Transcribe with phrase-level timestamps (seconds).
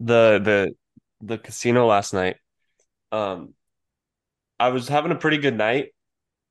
[0.00, 0.74] the the
[1.26, 2.36] the casino last night.
[3.12, 3.54] Um,
[4.60, 5.90] I was having a pretty good night.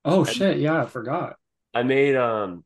[0.04, 1.38] Oh And shit, yeah, I forgot.
[1.74, 2.64] I made um,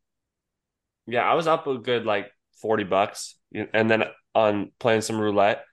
[1.08, 2.32] yeah, I was up a good like
[2.62, 4.04] forty bucks, and then
[4.36, 5.66] on playing some roulette.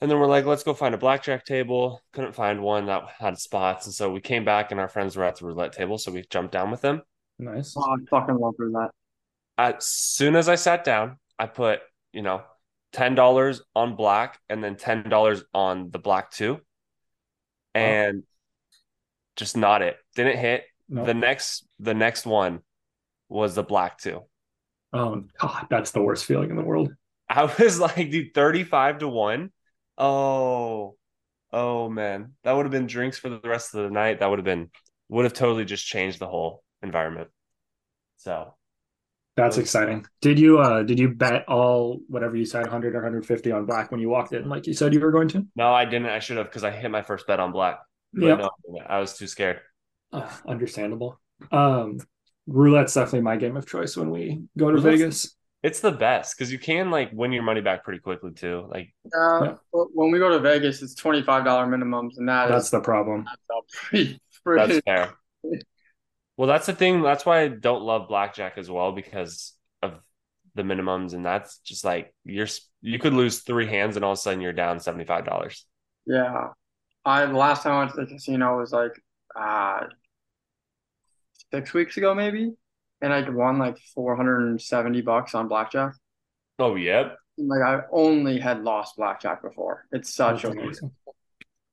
[0.00, 2.00] And then we're like, let's go find a blackjack table.
[2.12, 5.24] Couldn't find one that had spots, and so we came back, and our friends were
[5.24, 7.02] at the roulette table, so we jumped down with them.
[7.38, 7.74] Nice.
[7.76, 8.90] Oh, I fucking love that.
[9.56, 11.80] As soon as I sat down, I put
[12.12, 12.42] you know
[12.94, 16.60] ten dollars on black, and then ten dollars on the black two,
[17.74, 18.22] and
[19.36, 19.96] just not it.
[20.14, 20.64] Didn't hit.
[20.88, 21.04] No.
[21.04, 22.60] The next the next one
[23.28, 24.22] was the black two.
[24.92, 26.92] Oh God, that's the worst feeling in the world.
[27.28, 29.50] I was like, dude, 35 to 1.
[29.98, 30.96] Oh,
[31.52, 32.34] oh man.
[32.44, 34.20] That would have been drinks for the rest of the night.
[34.20, 34.70] That would have been
[35.08, 37.28] would have totally just changed the whole environment.
[38.16, 38.54] So
[39.36, 40.06] That's exciting.
[40.20, 43.90] Did you uh did you bet all whatever you said 100 or 150 on black
[43.90, 45.44] when you walked in like you said you were going to?
[45.56, 46.06] no, I didn't.
[46.06, 47.80] I should have because I hit my first bet on black.
[48.12, 48.38] But Yep.
[48.38, 48.50] no,
[48.86, 49.60] I was too scared.
[50.12, 51.18] Uh, understandable.
[51.50, 51.98] Um
[52.46, 55.36] roulette's definitely my game of choice when we go to Roulette's- Vegas.
[55.64, 58.68] It's the best because you can like win your money back pretty quickly too.
[58.70, 59.54] Like Uh, Yeah.
[59.72, 62.80] When we go to Vegas, it's twenty five dollar minimums, and that That's is the
[62.80, 63.24] problem.
[63.48, 65.14] that's a pretty, that's fair.
[66.36, 67.02] Well, that's the thing.
[67.02, 69.94] That's why I don't love blackjack as well because of
[70.54, 72.48] the minimums, and that's just like you're
[72.80, 75.66] you could lose three hands and all of a sudden you're down seventy five dollars.
[76.06, 76.48] yeah.
[77.06, 78.92] I the last time I went to the casino was like
[79.36, 79.80] uh
[81.52, 82.52] six weeks ago maybe,
[83.00, 85.92] and I won like four hundred and seventy bucks on blackjack.
[86.58, 89.86] Oh, yep, Like I only had lost blackjack before.
[89.92, 90.92] It's such That's a amazing.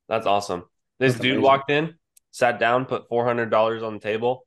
[0.08, 0.66] that's awesome.
[1.00, 1.42] This That's dude amazing.
[1.42, 1.96] walked in,
[2.32, 4.46] sat down, put four hundred dollars on the table.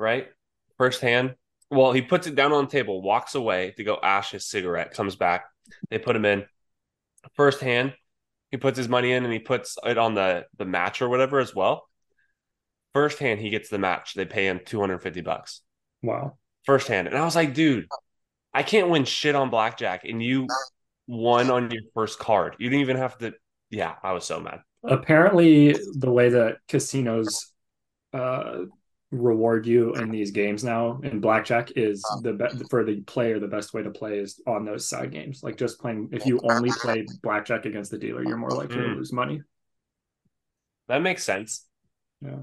[0.00, 0.28] Right,
[0.78, 1.34] Firsthand.
[1.70, 4.92] Well, he puts it down on the table, walks away to go ash his cigarette,
[4.94, 5.44] comes back.
[5.90, 6.46] They put him in.
[7.34, 7.92] Firsthand,
[8.50, 11.38] he puts his money in and he puts it on the the match or whatever
[11.38, 11.86] as well.
[12.94, 14.14] Firsthand, he gets the match.
[14.14, 15.60] They pay him two hundred fifty bucks.
[16.02, 16.38] Wow.
[16.64, 17.06] Firsthand.
[17.06, 17.86] and I was like, dude,
[18.54, 20.46] I can't win shit on blackjack, and you
[21.06, 22.56] won on your first card.
[22.58, 23.34] You didn't even have to.
[23.68, 24.60] Yeah, I was so mad.
[24.82, 27.52] Apparently the way that casinos
[28.14, 28.62] uh
[29.10, 33.48] reward you in these games now in blackjack is the be- for the player the
[33.48, 36.70] best way to play is on those side games like just playing if you only
[36.70, 38.96] play blackjack against the dealer you're more likely to Mm.
[38.96, 39.42] lose money
[40.88, 41.66] That makes sense.
[42.20, 42.42] yeah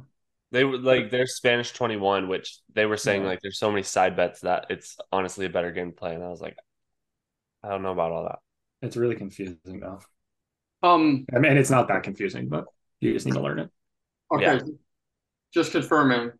[0.51, 3.27] They were like there's Spanish 21, which they were saying Yeah.
[3.29, 6.15] like there's so many side bets that it's honestly a better game to play.
[6.15, 6.57] And I was like,
[7.63, 8.39] I don't know about all that.
[8.81, 9.99] it's really confusing though
[10.83, 12.65] Um, i mean it's not that confusing but
[13.01, 13.69] you just need to learn it
[14.33, 14.43] okay.
[14.45, 14.59] Yeah.
[15.53, 16.31] Just confirming.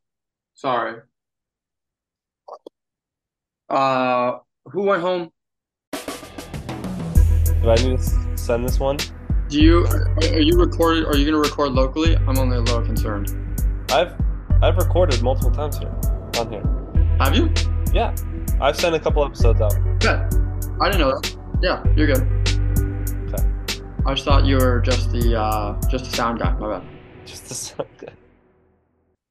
[0.58, 1.02] Sorry.
[3.70, 5.30] Uh, who went home?
[5.92, 6.00] Do
[7.70, 8.98] I need to send this one?
[9.50, 11.06] Do you are you recorded?
[11.06, 12.16] Are you gonna record locally?
[12.16, 13.36] I'm only a little concerned.
[13.92, 14.16] I've
[14.64, 15.94] I've recorded multiple times here
[16.40, 16.64] on here.
[17.20, 17.54] Have you?
[17.94, 18.16] Yeah,
[18.60, 19.76] I've sent a couple episodes out.
[20.02, 20.28] Yeah.
[20.82, 21.38] I didn't know that.
[21.62, 22.24] Yeah, you're good.
[23.32, 23.44] Okay.
[24.08, 26.52] I just thought you were just the uh just the sound guy.
[26.54, 26.90] My bad.
[27.28, 28.14] Just the sound good.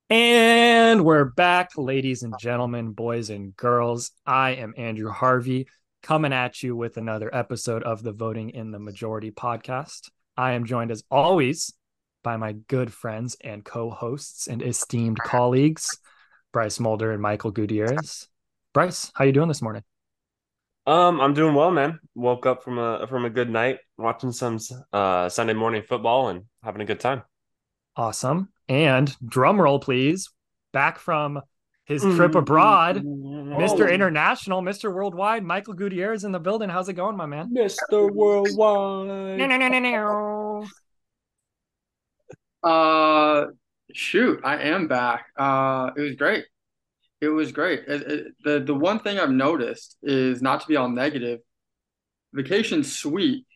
[0.08, 4.12] And we're back, ladies and gentlemen, boys and girls.
[4.24, 5.66] I am Andrew Harvey,
[6.00, 10.08] coming at you with another episode of the Voting in the Majority podcast.
[10.36, 11.72] I am joined, as always,
[12.22, 15.98] by my good friends and co hosts and esteemed colleagues,
[16.52, 18.28] Bryce Mulder and Michael Gutierrez.
[18.74, 19.82] Bryce, how you doing this morning?
[20.86, 21.98] Um, I'm doing well, man.
[22.14, 24.60] Woke up from a from a good night, watching some
[24.92, 27.24] uh Sunday morning football and having a good time.
[27.96, 28.50] Awesome.
[28.68, 30.30] And drum roll, please.
[30.72, 31.40] Back from
[31.84, 33.82] his trip abroad, Mr.
[33.82, 33.86] Oh.
[33.86, 34.92] International, Mr.
[34.92, 36.68] Worldwide, Michael Gutierrez in the building.
[36.68, 37.54] How's it going, my man?
[37.54, 38.10] Mr.
[38.12, 39.38] Worldwide.
[42.62, 43.46] Uh,
[43.92, 45.26] shoot, I am back.
[45.36, 46.44] Uh, it was great.
[47.20, 47.84] It was great.
[47.86, 51.40] It, it, the the one thing I've noticed is not to be all negative.
[52.34, 53.46] Vacation's sweet.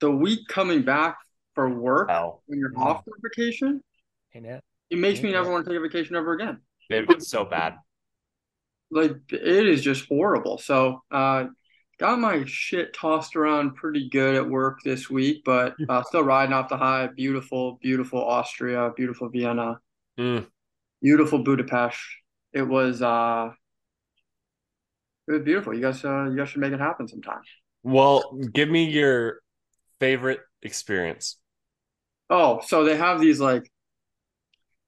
[0.00, 1.16] The week coming back
[1.54, 2.82] for work Hell, when you're Yeah.
[2.82, 3.82] off for vacation,
[4.36, 4.62] Ain't it?
[4.90, 6.60] it makes me never want to take a vacation ever again.
[6.90, 7.76] It's so bad.
[8.90, 10.58] Like it is just horrible.
[10.58, 11.46] So, uh,
[11.98, 16.52] got my shit tossed around pretty good at work this week, but uh, still riding
[16.52, 17.08] off the high.
[17.16, 19.80] Beautiful, beautiful Austria, beautiful Vienna.
[20.18, 20.46] Mm.
[21.02, 21.98] beautiful Budapest.
[22.52, 23.50] It was uh
[25.28, 25.74] it was beautiful.
[25.74, 27.40] You guys uh you guys should make it happen sometime.
[27.82, 29.40] Well, give me your
[29.98, 31.38] favorite experience.
[32.28, 33.70] Oh, so they have these like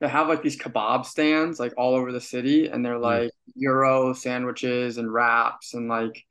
[0.01, 4.13] they have like these kebab stands like all over the city and they're like Euro
[4.13, 6.25] sandwiches and wraps and like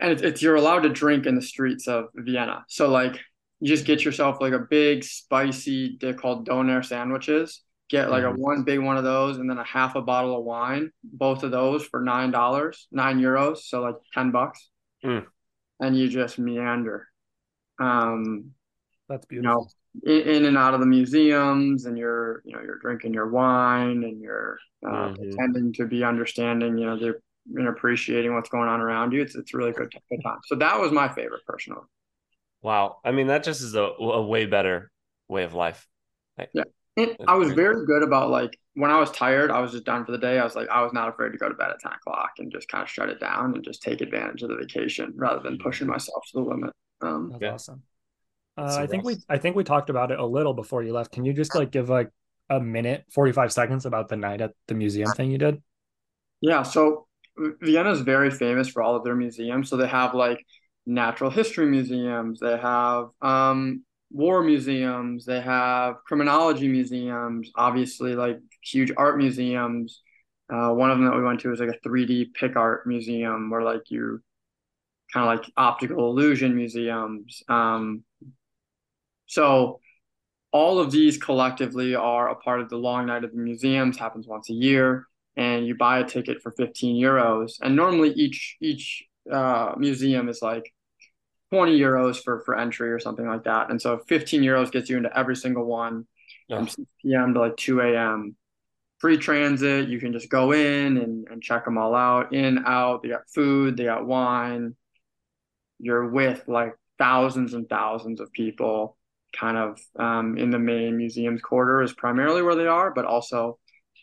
[0.00, 2.64] and it's, it's you're allowed to drink in the streets of Vienna.
[2.68, 3.20] So like
[3.60, 7.62] you just get yourself like a big spicy they're called doner sandwiches.
[7.88, 10.44] Get like a one big one of those and then a half a bottle of
[10.44, 10.90] wine.
[11.04, 14.70] Both of those for nine dollars, nine euros, so like ten bucks.
[15.04, 15.26] Mm.
[15.78, 17.08] And you just meander.
[17.78, 18.52] Um,
[19.10, 19.64] That's you beautiful.
[19.64, 19.68] know,
[20.04, 24.04] in, in and out of the museums, and you're, you know, you're drinking your wine,
[24.04, 24.58] and you're
[24.88, 25.16] uh, Mhm.
[25.16, 27.20] pretending to be understanding, you know, they're
[27.56, 29.20] and appreciating what's going on around you.
[29.20, 30.38] It's it's really good, good time.
[30.46, 31.82] So that was my favorite, personally.
[32.62, 32.98] Wow.
[33.04, 34.90] I mean, that just is a, a way better
[35.28, 35.86] way of life.
[36.96, 40.04] And I was very good about like when I was tired, I was just done
[40.04, 40.38] for the day.
[40.38, 42.52] I was like, I was not afraid to go to bed at 10 o'clock and
[42.52, 45.58] just kind of shut it down and just take advantage of the vacation rather than
[45.58, 46.72] pushing myself to the limit.
[47.00, 47.52] Um, That's Yeah.
[47.54, 47.82] awesome.
[48.62, 49.16] Uh, I think we.
[49.28, 51.12] I think we talked about it a little before you left.
[51.12, 52.10] Can you just like give like
[52.48, 55.60] a minute, 45 seconds about the night at the museum thing you did?
[56.40, 57.06] Yeah, so
[57.36, 59.68] Vienna is very famous for all of their museums.
[59.68, 60.44] So they have like
[60.86, 68.92] natural history museums, they have um, war museums, they have criminology museums, obviously like huge
[68.96, 70.02] art museums.
[70.52, 73.50] Uh, one of them that we went to was like a 3D pick art museum
[73.50, 74.20] where like you
[75.12, 77.42] kind of like optical illusion museums.
[77.48, 78.04] Um,
[79.32, 79.80] so
[80.52, 84.26] all of these collectively are a part of the long night of the museums, happens
[84.26, 85.06] once a year
[85.36, 87.52] and you buy a ticket for 15 euros.
[87.62, 89.02] And normally each each
[89.32, 90.70] uh, museum is like
[91.50, 93.70] 20 euros for for entry or something like that.
[93.70, 96.06] And so 15 euros gets you into every single one
[96.50, 97.32] from Oh, 6 p.m.
[97.32, 98.36] to like 2 a.m.
[98.98, 102.34] Free transit, you can just go in and, and check them all out.
[102.34, 104.76] In, out, they got food, they got wine.
[105.78, 108.98] You're with like thousands and thousands of people
[109.38, 113.58] kind of um, in the main museums quarter is primarily where they are, but also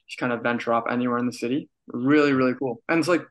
[0.08, 1.70] just kind of venture off anywhere in the city.
[1.88, 2.82] Really, really cool.
[2.90, 3.26] And it's like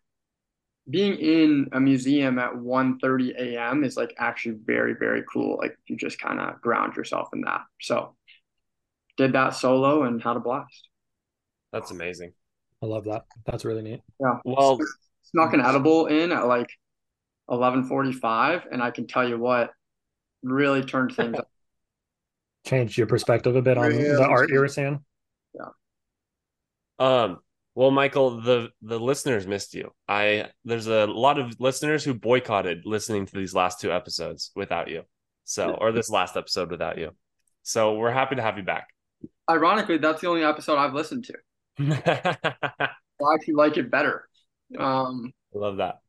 [0.88, 3.84] being in a museum at 1:30 a.m.
[3.84, 5.58] is like actually very, very cool.
[5.58, 7.62] Like you just kind of ground yourself in that.
[7.80, 8.14] So
[9.16, 10.88] did that solo and had a blast.
[11.72, 12.32] that's amazing.
[12.82, 13.24] I love that.
[13.44, 14.00] That's really neat.
[14.20, 14.38] Yeah.
[14.44, 14.78] Well,
[15.24, 16.70] Snuck an edible in at like
[17.50, 19.72] 11:45, and I can tell you what,
[20.42, 21.50] really turned things up.
[22.66, 24.02] Changed your perspective a bit on Really?
[24.02, 25.04] the art you were seeing.
[26.98, 27.38] um,
[27.74, 29.92] well, Michael, the the listeners missed you.
[30.08, 34.88] I there's a lot of listeners who boycotted listening to these last two episodes without
[34.88, 35.02] you.
[35.44, 37.12] So, or this last episode without you.
[37.62, 38.88] So, we're happy to have you back.
[39.48, 41.34] Ironically, that's the only episode I've listened to.
[41.78, 44.28] I I actually like it better.
[44.78, 46.00] Um, love that.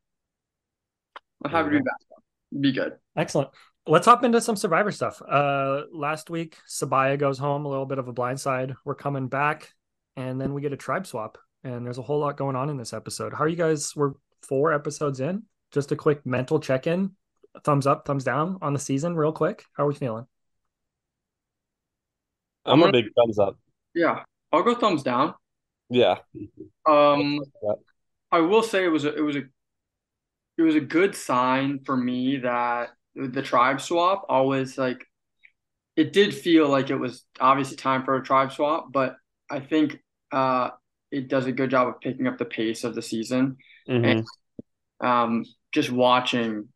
[1.45, 2.59] I'm happy to be back.
[2.59, 2.93] Be good.
[3.15, 3.49] Excellent.
[3.89, 5.19] Let's hop into some survivor stuff.
[5.27, 8.75] Uh last week, Sabiyah goes home, a little bit of a blindside.
[8.85, 9.73] We're coming back,
[10.15, 11.39] and then we get a tribe swap.
[11.63, 13.33] And there's a whole lot going on in this episode.
[13.33, 13.95] How are you guys?
[13.95, 14.13] We're
[14.43, 15.43] four episodes in.
[15.71, 17.15] Just a quick mental check-in.
[17.63, 19.65] Thumbs up, thumbs down on the season, real quick.
[19.73, 20.27] How are we feeling?
[22.65, 23.57] I'm a big thumbs up.
[23.95, 24.21] Yeah,
[24.53, 25.33] I'll go thumbs down.
[25.89, 26.19] Yeah.
[26.87, 27.39] Um,
[28.31, 29.41] I will say it was a, it was a
[30.59, 32.89] it was a good sign for me that
[33.27, 35.05] the tribe swap always like
[35.95, 39.17] it did feel like it was obviously time for a tribe swap, but
[39.49, 39.99] I think
[40.31, 40.71] uh
[41.11, 43.57] it does a good job of picking up the pace of the season.
[43.87, 44.25] Mhm.
[45.01, 46.69] Um, just watching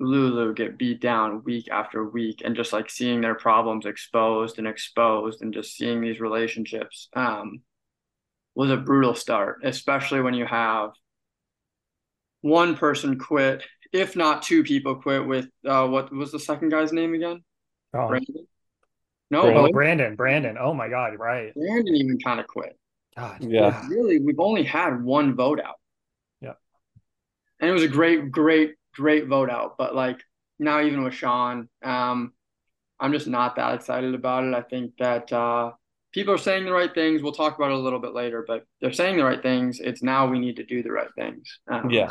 [0.00, 4.66] Lulu get beat down week after week and just like seeing their problems exposed and
[4.66, 7.60] exposed and just seeing these relationships um,
[8.54, 10.90] was a brutal start, especially when you have
[12.40, 16.92] one person quit, if not two people quit with uh, what was the second guy's
[16.92, 17.42] name again?
[17.94, 18.46] Oh, Brandon?
[19.30, 19.64] No, Brandon?
[19.64, 20.56] oh, Brandon, Brandon.
[20.58, 21.54] Oh my God, right.
[21.54, 22.76] Brandon even kind of quit.
[23.16, 23.42] God.
[23.42, 23.86] Yeah.
[23.88, 25.76] Really, we've only had one vote out.
[26.40, 26.54] Yeah.
[27.60, 29.76] And it was a great, great, great vote out.
[29.78, 30.22] But like
[30.58, 32.32] now, even with Sean, um,
[32.98, 34.54] I'm just not that excited about it.
[34.54, 35.72] I think that uh,
[36.12, 37.22] people are saying the right things.
[37.22, 39.80] We'll talk about it a little bit later, but they're saying the right things.
[39.80, 41.58] It's now we need to do the right things.
[41.68, 42.10] Um, Yeah.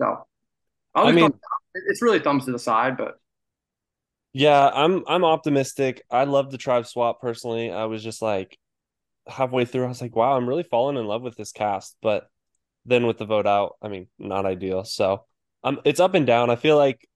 [0.00, 0.28] So I'll
[0.94, 1.32] I mean-
[1.74, 3.18] it's really thumbs to the side, but
[4.32, 6.02] Yeah, I'm I'm optimistic.
[6.10, 7.70] I love the tribe swap personally.
[7.70, 8.58] I was just like
[9.28, 11.96] halfway through, I was like, wow, I'm really falling in love with this cast.
[12.02, 12.28] But
[12.86, 14.84] then with the vote out, I mean, not ideal.
[14.84, 15.24] So
[15.64, 16.50] um it's up and down.
[16.50, 17.08] I feel like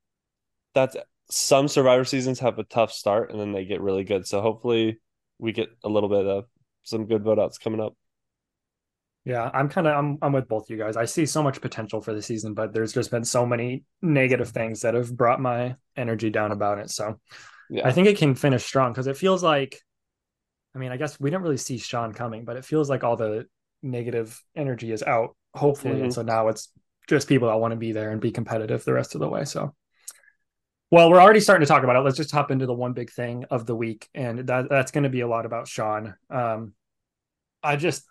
[0.75, 0.97] that's
[1.31, 4.27] some survivor seasons have a tough start and then they get really good.
[4.27, 5.01] So hopefully
[5.39, 6.47] we get a little bit of
[6.85, 7.95] some good vote outs coming up.
[9.25, 10.97] Yeah, I'm kind of I'm I'm with both you guys.
[10.97, 14.49] I see so much potential for the season, but there's just been so many negative
[14.49, 16.91] things that have brought my energy down about it.
[16.91, 17.21] So
[17.69, 17.87] Yeah.
[17.87, 19.81] I think it can finish strong because it feels like,
[20.75, 23.17] I mean, I guess we didn't really see Sean coming, but it feels like all
[23.17, 23.47] the
[23.83, 26.01] negative energy is out, hopefully.
[26.01, 26.15] And Mhm.
[26.15, 26.73] so now it's
[27.07, 29.45] just people that want to be there and be competitive the rest of the way.
[29.45, 29.75] So,
[30.91, 32.01] well, we're already starting to talk about it.
[32.01, 35.05] Let's just hop into the one big thing of the week, and that that's going
[35.05, 36.15] to be a lot about Sean.
[36.31, 36.73] Um,
[37.63, 38.05] I just,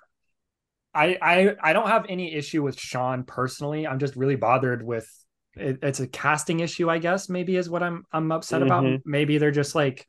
[0.97, 3.85] I I I don't have any issue with Sean personally.
[3.85, 5.07] I'm just really bothered with
[5.55, 7.29] it, it's a casting issue, I guess.
[7.29, 8.71] Maybe is what I'm I'm upset mm-hmm.
[8.71, 9.01] about.
[9.05, 10.07] Maybe they're just like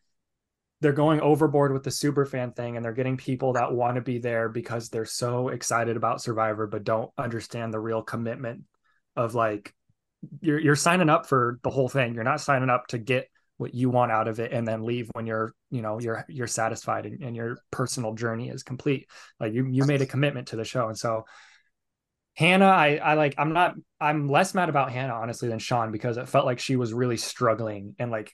[0.80, 4.00] they're going overboard with the super fan thing and they're getting people that want to
[4.00, 8.62] be there because they're so excited about survivor but don't understand the real commitment
[9.16, 9.74] of like
[10.40, 13.28] you're you're signing up for the whole thing you're not signing up to get
[13.58, 16.46] what you want out of it and then leave when you're you know you're you're
[16.46, 19.06] satisfied and, and your personal journey is complete
[19.38, 21.24] like you you made a commitment to the show and so
[22.38, 26.18] Hannah, I, I like, I'm not, I'm less mad about Hannah, honestly, than Sean because
[26.18, 28.32] it felt like she was really struggling and like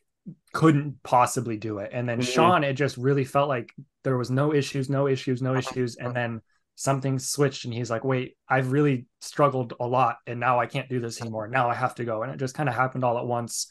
[0.53, 1.89] couldn't possibly do it.
[1.91, 2.31] And then mm-hmm.
[2.31, 5.97] Sean, it just really felt like there was no issues, no issues, no issues.
[5.97, 6.43] And then
[6.75, 10.91] something switched and he's like, wait, I've really struggled a lot and now I can't
[10.91, 11.49] do this anymore.
[11.49, 12.23] Now I have to go.
[12.23, 13.69] And it just kind of happened all at once.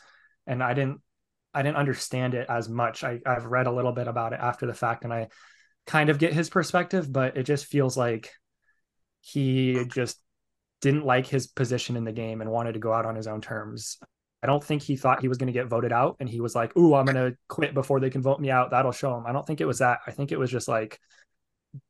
[0.47, 1.01] And I didn't,
[1.53, 3.03] I didn't understand it as much.
[3.03, 5.29] I, I've read a little bit about it after the fact and I
[5.85, 8.31] kind of get his perspective, but it just feels like
[9.21, 10.19] he just
[10.81, 13.41] didn't like his position in the game and wanted to go out on his own
[13.41, 13.97] terms.
[14.41, 16.53] I don't think he thought he was going to get voted out and he was
[16.53, 18.71] like, "Ooh, I'm going to quit before they can vote me out.
[18.71, 19.99] That'll show him." I don't think it was that.
[20.05, 20.99] I think it was just like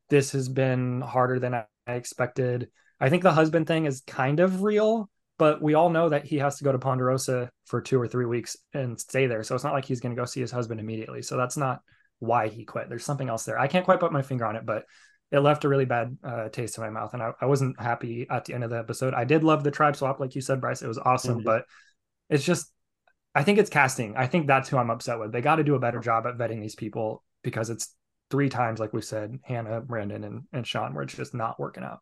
[0.10, 2.70] this has been harder than I expected.
[3.00, 6.37] I think the husband thing is kind of real, but we all know that he
[6.37, 9.43] has to go to Ponderosa for 2 or 3 weeks and stay there.
[9.43, 11.21] So it's not like he's going to go see his husband immediately.
[11.21, 11.81] So that's not
[12.19, 12.89] why he quit.
[12.89, 13.59] There's something else there.
[13.59, 14.85] I can't quite put my finger on it, but
[15.31, 18.27] it left a really bad uh, taste in my mouth, and I, I, wasn't happy
[18.29, 19.15] at the end of the episode.
[19.15, 20.83] I did love the tribe swap, like you said, Bryce.
[20.83, 21.45] It was awesome, mm-hmm.
[21.45, 21.65] but
[22.29, 22.71] it's just,
[23.33, 24.15] I think it's casting.
[24.15, 25.31] I think that's who I'm upset with.
[25.31, 27.95] They got to do a better job at vetting these people because it's
[28.29, 31.83] three times, like we said, Hannah, Brandon, and and Sean, where it's just not working
[31.83, 31.99] out.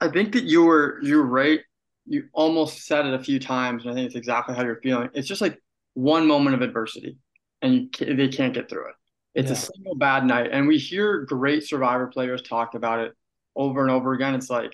[0.00, 1.60] I, think that you were you're right.
[2.06, 5.10] You almost said it a few times, and I think it's exactly how you're feeling.
[5.14, 5.58] It's just like
[5.94, 7.18] one moment of adversity,
[7.62, 8.94] and you can't, they can't get through it.
[9.34, 9.52] It's yeah.
[9.52, 10.50] a single bad night.
[10.52, 13.12] And we hear great survivor players talk about it
[13.54, 14.34] over and over again.
[14.34, 14.72] It's like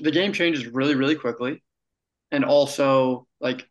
[0.00, 1.62] the game changes really, really quickly.
[2.30, 3.66] And also, like,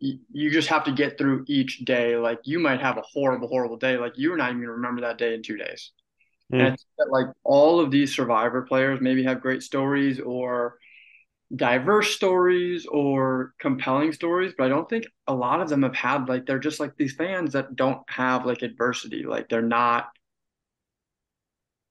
[0.00, 2.16] you just have to get through each day.
[2.16, 3.98] Like, you might have a horrible, horrible day.
[3.98, 5.92] Like, you're not even going to remember that day in two days.
[6.52, 6.76] Mm.
[6.98, 10.78] And like, all of these survivor players maybe have great stories or
[11.54, 16.28] diverse stories or compelling stories, but I don't think a lot of them have had
[16.28, 19.24] like they're just like these fans that don't have like adversity.
[19.24, 20.08] Like they're not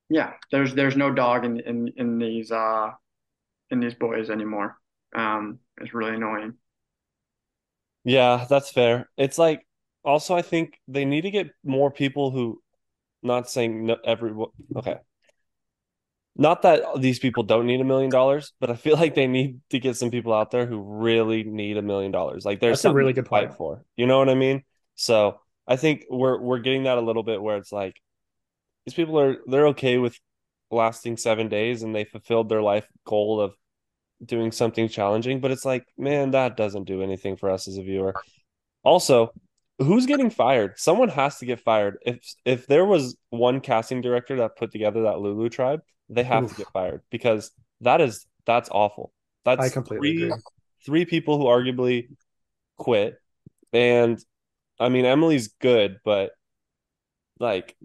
[0.10, 2.90] yeah, there's there's no dog in in in these uh
[3.70, 4.78] in these boys anymore.
[5.16, 6.56] Um it's really annoying.
[8.04, 9.10] Yeah, that's fair.
[9.18, 9.66] It's like
[10.04, 12.62] also I think they need to get more people who
[13.24, 14.34] not saying no, every
[14.76, 14.98] okay
[16.36, 19.60] not that these people don't need a million dollars, but I feel like they need
[19.70, 22.46] to get some people out there who really need a million dollars.
[22.46, 23.84] Like there's That's a really good fight for.
[23.98, 24.64] You know what I mean?
[24.96, 27.96] So I think we're we're getting that a little bit where it's like
[28.86, 30.18] these people are they're okay with
[30.70, 33.54] lasting seven days and they fulfilled their life goal of
[34.24, 37.84] doing something challenging, but it's like, man, that doesn't do anything for us as a
[37.84, 38.14] viewer.
[38.84, 39.34] Also,
[39.84, 40.78] who's getting fired?
[40.78, 41.98] Someone has to get fired.
[42.06, 46.46] If if there was one casting director that put together that Lulu tribe, they have
[46.46, 46.52] Oof.
[46.52, 49.14] to get fired because that is that's awful.
[49.46, 50.42] That's I completely three, agree.
[50.86, 52.08] Three people who arguably
[52.78, 53.18] quit,
[53.72, 54.24] and
[54.80, 56.32] I mean Emily's good, but
[57.40, 57.76] like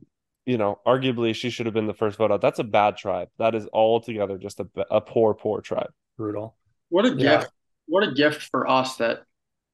[0.45, 2.41] you know, arguably she should have been the first vote out.
[2.41, 3.29] That's a bad tribe.
[3.39, 5.91] That is altogether just a, a poor, poor tribe.
[6.17, 6.57] Brutal.
[6.89, 7.41] What a yeah.
[7.41, 7.53] gift!
[7.87, 9.25] What a gift for us that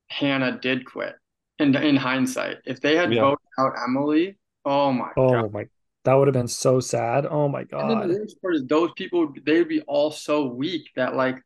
[0.09, 1.14] Hannah did quit.
[1.59, 3.23] In in hindsight, if they had yeah.
[3.23, 5.66] voted out Emily, oh my oh god, my
[6.04, 7.26] that would have been so sad.
[7.26, 7.90] Oh my god.
[7.90, 11.14] And then the worst part is those people they would be all so weak that
[11.14, 11.37] like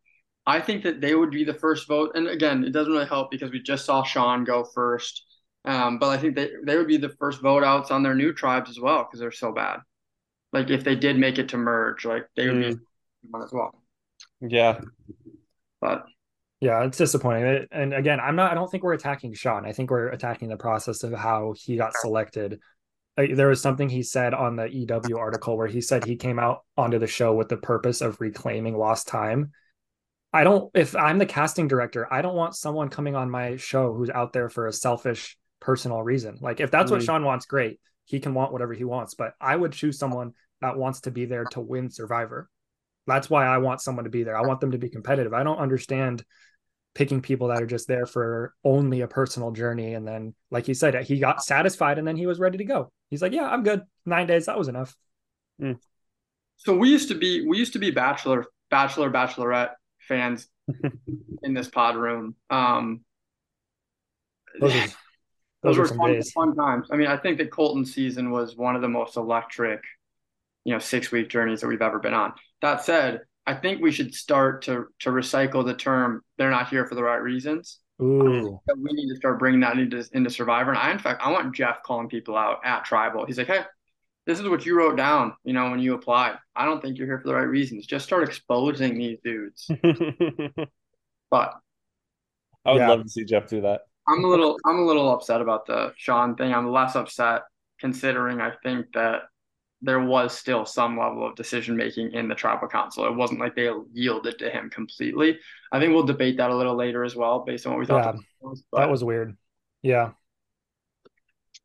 [0.47, 2.13] I think that they would be the first vote.
[2.15, 5.25] And again, it doesn't really help because we just saw Sean go first.
[5.65, 8.33] Um, but I think they they would be the first vote outs on their new
[8.33, 9.81] tribes as well because they're so bad.
[10.53, 12.75] Like if they did make it to merge, like they would mm.
[12.75, 12.85] be
[13.29, 13.83] one as well.
[14.41, 14.81] Yeah.
[15.81, 16.07] But
[16.61, 17.67] yeah, it's disappointing.
[17.71, 19.67] And again, I'm not I don't think we're attacking Sean.
[19.67, 22.61] I think we're attacking the process of how he got selected
[23.17, 26.65] there was something he said on the EW article where he said he came out
[26.77, 29.53] onto the show with the purpose of reclaiming lost time.
[30.33, 33.95] I don't, if I'm the casting director, I don't want someone coming on my show
[33.95, 36.39] who's out there for a selfish personal reason.
[36.43, 36.95] Like, if that's mm-hmm.
[36.95, 37.81] what Sean wants, great.
[38.05, 41.25] He can want whatever he wants, but I would choose someone that wants to be
[41.25, 42.51] there to win Survivor.
[43.07, 44.37] That's why I want someone to be there.
[44.37, 45.33] I want them to be competitive.
[45.33, 46.25] I don't understand
[46.95, 49.95] picking people that are just there for only a personal journey.
[49.95, 52.91] And then, like you said, he got satisfied and then he was ready to go.
[53.11, 53.83] He's like, yeah, I'm good.
[54.07, 54.97] Nine days, that was enough.
[55.61, 55.79] Mm.
[56.57, 60.49] So we used to be we used to be bachelor bachelor bachelorette fans
[61.43, 62.35] in this pod room.
[62.51, 63.03] Um,
[64.59, 64.97] Those, are, those,
[65.63, 66.89] those were fun, fun times.
[66.91, 69.83] I mean, I think the Colton season was one of the most electric,
[70.67, 72.35] you know, six week journeys that we've ever been on.
[72.61, 76.87] That said, I think we should start to to recycle the term "they're not here
[76.87, 80.71] for the right reasons." Ooh, That we need to start bringing that into into Survivor.
[80.71, 83.25] And I, in fact, I want Jeff calling people out at Tribal.
[83.27, 83.63] He's like, "Hey,
[84.27, 85.35] this is what you wrote down.
[85.45, 86.37] You know, when you applied.
[86.57, 87.87] I don't think you're here for the right reasons.
[87.87, 89.71] Just start exposing these dudes."
[91.31, 91.55] But
[92.65, 92.91] I would Yeah.
[92.91, 93.83] love to see Jeff do that.
[94.09, 96.53] I'm a little I'm a little upset about the Sean thing.
[96.55, 97.43] I'm less upset
[97.81, 99.23] considering I think that
[99.83, 103.07] there was still some level of decision making in the tribal council.
[103.07, 105.39] It wasn't like they yielded to him completely.
[105.71, 108.15] I think we'll debate that a little later as well, based on what we thought.
[108.15, 109.37] Yeah, was, that was weird.
[109.83, 110.13] Yeah.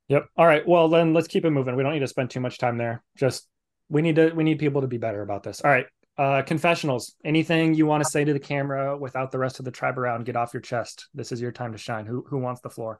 [0.09, 0.27] Yep.
[0.35, 0.67] All right.
[0.67, 1.75] Well, then let's keep it moving.
[1.75, 3.01] We don't need to spend too much time there.
[3.15, 3.47] Just
[3.87, 5.61] we need to we need people to be better about this.
[5.61, 5.85] All right.
[6.17, 7.15] Uh confessionals.
[7.23, 10.25] Anything you want to say to the camera without the rest of the tribe around?
[10.25, 11.07] Get off your chest.
[11.13, 12.05] This is your time to shine.
[12.05, 12.99] Who who wants the floor?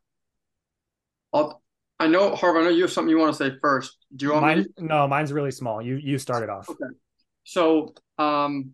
[1.33, 1.61] I'll,
[2.01, 2.57] I know Harv.
[2.57, 3.97] I know you have something you want to say first.
[4.15, 4.55] Do you want me?
[4.55, 5.81] Mine to- no, mine's really small.
[5.81, 6.67] You you started off.
[6.69, 6.93] Okay.
[7.43, 8.71] So, um,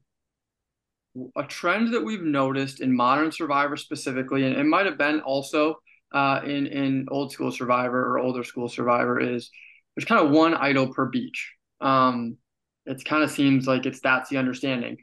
[1.35, 5.75] a trend that we've noticed in modern Survivor specifically, and it might have been also
[6.13, 9.49] uh, in in old school Survivor or older school Survivor, is
[9.95, 11.53] there's kind of one idol per beach.
[11.81, 12.37] Um,
[12.85, 14.97] it kind of seems like it's that's the understanding.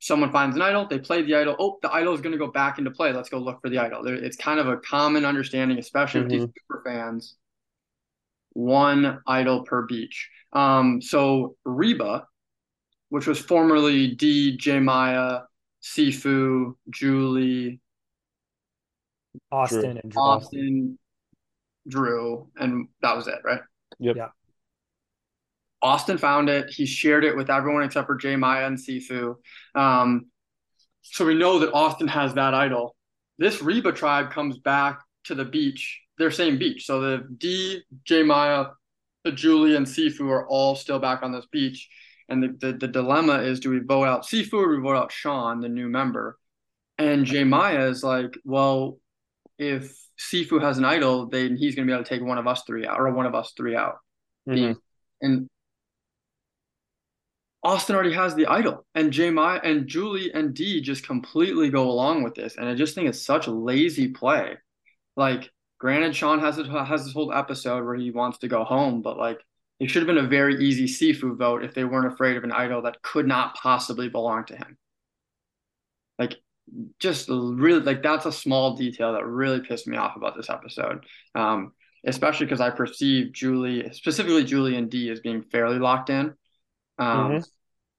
[0.00, 1.56] Someone finds an idol, they play the idol.
[1.58, 3.12] Oh, the idol is going to go back into play.
[3.12, 4.06] Let's go look for the idol.
[4.06, 7.36] It's kind of a common understanding, especially with these super fans.
[8.52, 10.28] One idol per beach.
[10.52, 12.26] Um, so Reba,
[13.08, 15.40] which was formerly Dee, J Maya,
[15.82, 17.80] Sifu, Julie,
[19.52, 20.22] Austin and Drew.
[20.22, 20.98] Austin,
[21.88, 23.60] Drew, and that was it, right?
[23.98, 24.16] Yep.
[24.16, 24.28] Yeah.
[25.82, 26.70] Austin found it.
[26.70, 29.36] He shared it with everyone except for J Maya and Sifu.
[29.74, 30.26] Um,
[31.02, 32.96] so we know that Austin has that idol.
[33.38, 36.86] This Reba tribe comes back to the beach, their same beach.
[36.86, 38.66] So the Dee, J Maya,
[39.24, 41.88] the Julie, and Sifu are all still back on this beach.
[42.28, 44.96] And the, the, the dilemma is do we vote out Sifu or do we vote
[44.96, 46.38] out Sean, the new member?
[46.98, 48.98] And J Maya is like, well,
[49.58, 52.46] if Sifu has an idol, then he's going to be able to take one of
[52.46, 53.96] us three out or one of us three out.
[54.48, 54.76] Mhm.
[55.22, 55.48] And
[57.62, 61.90] Austin already has the idol, and J Maya and Julie and Dee just completely go
[61.90, 64.56] along with this, and I just think it's such a lazy play.
[65.16, 69.02] Like, granted, Sean has it has this whole episode where he wants to go home,
[69.02, 69.40] but like,
[69.78, 72.52] it should have been a very easy Sifu vote if they weren't afraid of an
[72.52, 74.76] idol that could not possibly belong to him.
[76.18, 76.36] Like,
[76.98, 81.04] just really like that's a small detail that really pissed me off about this episode.
[81.34, 81.72] Um,
[82.06, 86.34] especially because I perceive Julie, specifically Julie and Dee, as being fairly locked in.
[86.98, 87.44] Um, Mhm.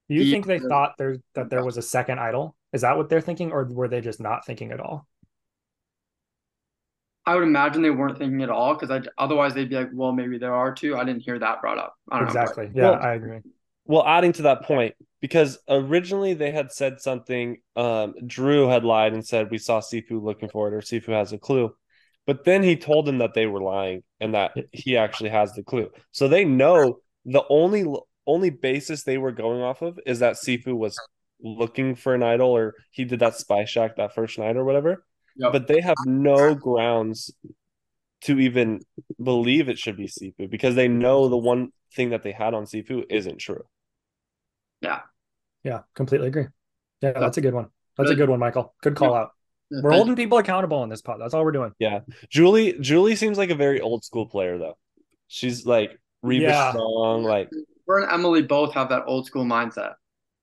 [0.10, 2.56] Do you the- think they thought there that there was a second idol?
[2.74, 5.08] Is that what they're thinking, or were they just not thinking at all?
[7.32, 10.12] I would imagine they weren't thinking at all because I otherwise they'd be like, well,
[10.12, 10.98] maybe there are two.
[10.98, 11.96] I didn't hear that brought up.
[12.12, 12.34] I don't know.
[12.34, 12.72] but- Exactly.
[12.76, 13.40] Yeah, Well- I agree.
[13.86, 19.14] Well, adding to that point, because originally they had said something, um, Drew had lied
[19.14, 21.74] and said we saw Sifu looking for it or Sifu has a clue.
[22.28, 25.64] But then he told them that they were lying and that he actually has the
[25.64, 25.90] clue.
[26.12, 27.86] So they know the only
[28.28, 30.96] only basis they were going off of is that Sifu was
[31.42, 35.04] looking for an idol or he did that spy shack that first night or whatever.
[35.42, 35.52] Yep.
[35.52, 37.34] But they have no grounds
[38.22, 38.82] to even
[39.22, 42.66] believe it should be Sifu because they know the one thing that they had on
[42.66, 43.64] Sifu isn't true.
[44.82, 45.02] Yeah,
[45.64, 46.48] Yeah, completely agree.
[47.02, 47.70] Yeah, that's a good one.
[47.98, 48.24] That's a Good.
[48.24, 48.74] good one, Michael.
[48.82, 49.32] Good call out.
[49.72, 51.20] We're holding people accountable in this pod.
[51.22, 51.72] That's all we're doing.
[51.80, 52.02] Yeah.
[52.30, 54.78] Julie Julie seems like a very old school player though.
[55.28, 56.72] She's like Reba Yeah.
[56.72, 57.66] strong, like you.
[57.88, 59.94] Her and Emily both have that old school mindset.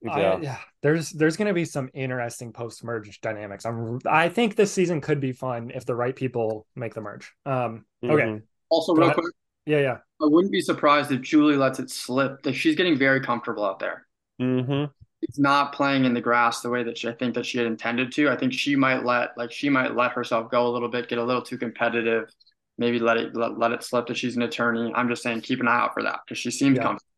[0.08, 0.38] I- yeah.
[0.40, 3.66] yeah, there's there's going to be some interesting post merge dynamics.
[3.66, 7.32] I'm I think this season could be fun if the right people make the merge.
[7.46, 8.42] Um, okay, Mhm.
[8.70, 9.16] Also, Go real ahead.
[9.22, 9.34] quick,
[9.66, 12.42] yeah, yeah, I wouldn't be surprised if Julie lets it slip.
[12.42, 14.06] That she's getting very comfortable out there.
[14.40, 14.90] Mhm.
[15.22, 17.66] It's not playing in the grass the way that she, I think that she had
[17.66, 18.28] intended to.
[18.30, 21.18] I think she might let like she might let herself go a little bit, get
[21.18, 22.30] a little too competitive,
[22.78, 24.92] maybe let it let, let it slip that she's an attorney.
[24.94, 26.84] I'm just saying keep an eye out for that because she seems Yeah.
[26.84, 27.10] comfortable.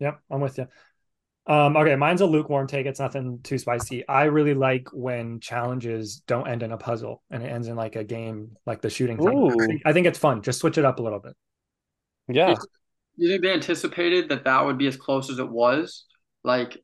[0.00, 0.66] Yep, I'm with you.
[1.48, 2.86] Um, okay, mine's a lukewarm take.
[2.86, 4.06] It's nothing too spicy.
[4.08, 7.94] I really like when challenges don't end in a puzzle and it ends in like
[7.94, 9.38] a game, like the shooting thing.
[9.38, 9.50] Ooh.
[9.50, 10.42] I think, I think it's fun.
[10.42, 11.34] Just switch it up a little bit.
[12.26, 12.54] Yeah.
[12.54, 12.60] Do
[13.16, 16.06] You think they anticipated that that would be as close as it was?
[16.42, 16.76] Like,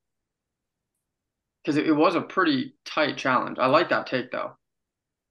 [1.64, 3.58] because it, it was a pretty tight challenge.
[3.58, 4.56] I like that take though.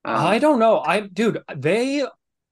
[0.03, 0.79] Um, I don't know.
[0.79, 2.05] I dude, they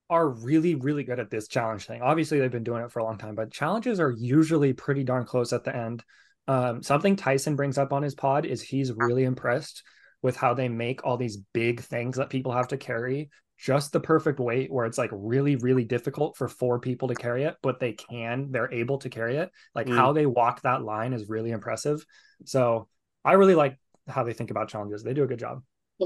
[0.10, 2.02] are really, really good at this challenge thing.
[2.02, 5.26] Obviously, they've been doing it for a long time, but challenges are usually pretty darn
[5.26, 6.04] close at the end.
[6.50, 9.84] Um, something Tyson brings up on his pod is he's really impressed
[10.24, 14.00] with how they make all these big things that people have to carry just the
[14.00, 17.80] perfect weight where it's like really really difficult for four people to carry it but
[17.80, 19.96] they can they're able to carry it like Mm.
[19.96, 22.04] how they walk that line is really impressive
[22.46, 22.88] so
[23.26, 25.62] i really like how they think about challenges they do a good job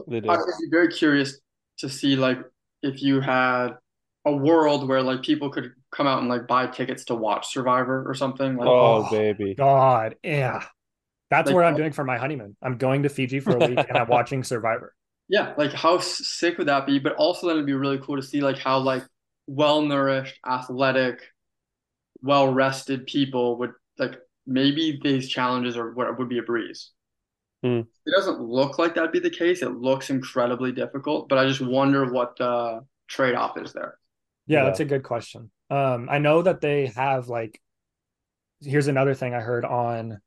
[0.07, 0.29] They do.
[0.29, 1.39] I would be very curious
[1.77, 2.39] to see like
[2.81, 3.77] if you had
[4.25, 8.03] a world where like people could come out and like buy tickets to watch Survivor
[8.09, 8.57] or something.
[8.57, 9.11] Like, Oh, Oh.
[9.11, 9.55] baby.
[9.55, 10.63] god yeah
[11.29, 13.79] that's Like- what i'm doing for my honeymoon i'm going to fiji for a week
[13.89, 14.93] and i'm watching survivor
[15.29, 16.99] yeah, like how sick would that be?
[16.99, 19.03] But also then it'd be really cool to see like how like
[19.47, 21.21] well-nourished, athletic,
[22.21, 26.91] well-rested people would like maybe these challenges are what would be a breeze.
[27.63, 27.81] Hmm.
[28.05, 29.61] It doesn't look like that'd be the case.
[29.61, 33.97] It looks incredibly difficult, but I just wonder what the trade-off is there.
[34.45, 34.65] Yeah, Yeah.
[34.65, 35.51] that's a good question.
[35.73, 37.59] Um, I know that they have like
[38.61, 40.21] here's another thing I heard on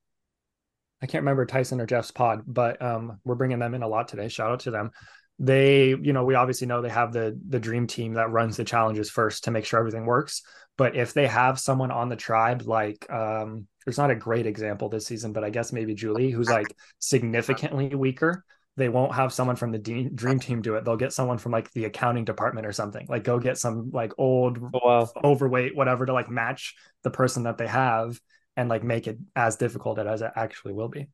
[1.00, 4.08] I can't remember Tyson or Jeff's pod, but um we're bringing them in a lot
[4.08, 4.26] today.
[4.26, 4.90] Shout out to them.
[5.38, 8.64] They, you know, we obviously know they have the the dream team that runs the
[8.64, 10.42] challenges first to make sure everything works.
[10.76, 14.88] But if they have someone on the tribe like um there's not a great example
[14.88, 18.44] this season, but I guess maybe Julie who's like significantly weaker,
[18.76, 20.84] they won't have someone from the de- dream team do it.
[20.84, 23.06] They'll get someone from like the accounting department or something.
[23.08, 25.10] Like go get some like old Oh, wow.
[25.24, 28.20] overweight whatever to like match the person that they have
[28.56, 31.06] and like make it as difficult as it actually will be.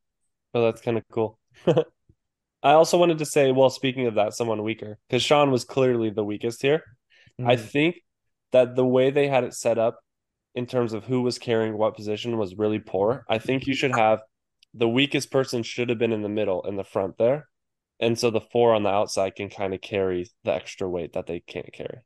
[0.55, 1.39] Oh, that's kind of cool.
[1.67, 6.11] I also wanted to say, well, speaking of that, someone weaker, because Sean was clearly
[6.11, 6.83] the weakest here.
[7.45, 7.61] I Mm.
[7.61, 7.97] think
[8.53, 9.99] that the way they had it set up
[10.55, 13.25] in terms of who was carrying what position was really poor.
[13.29, 14.21] I think you should have
[14.75, 17.49] the weakest person should have been in the middle in the front there.
[18.01, 21.27] And so the four on the outside can kind of carry the extra weight that
[21.27, 21.99] they can't carry.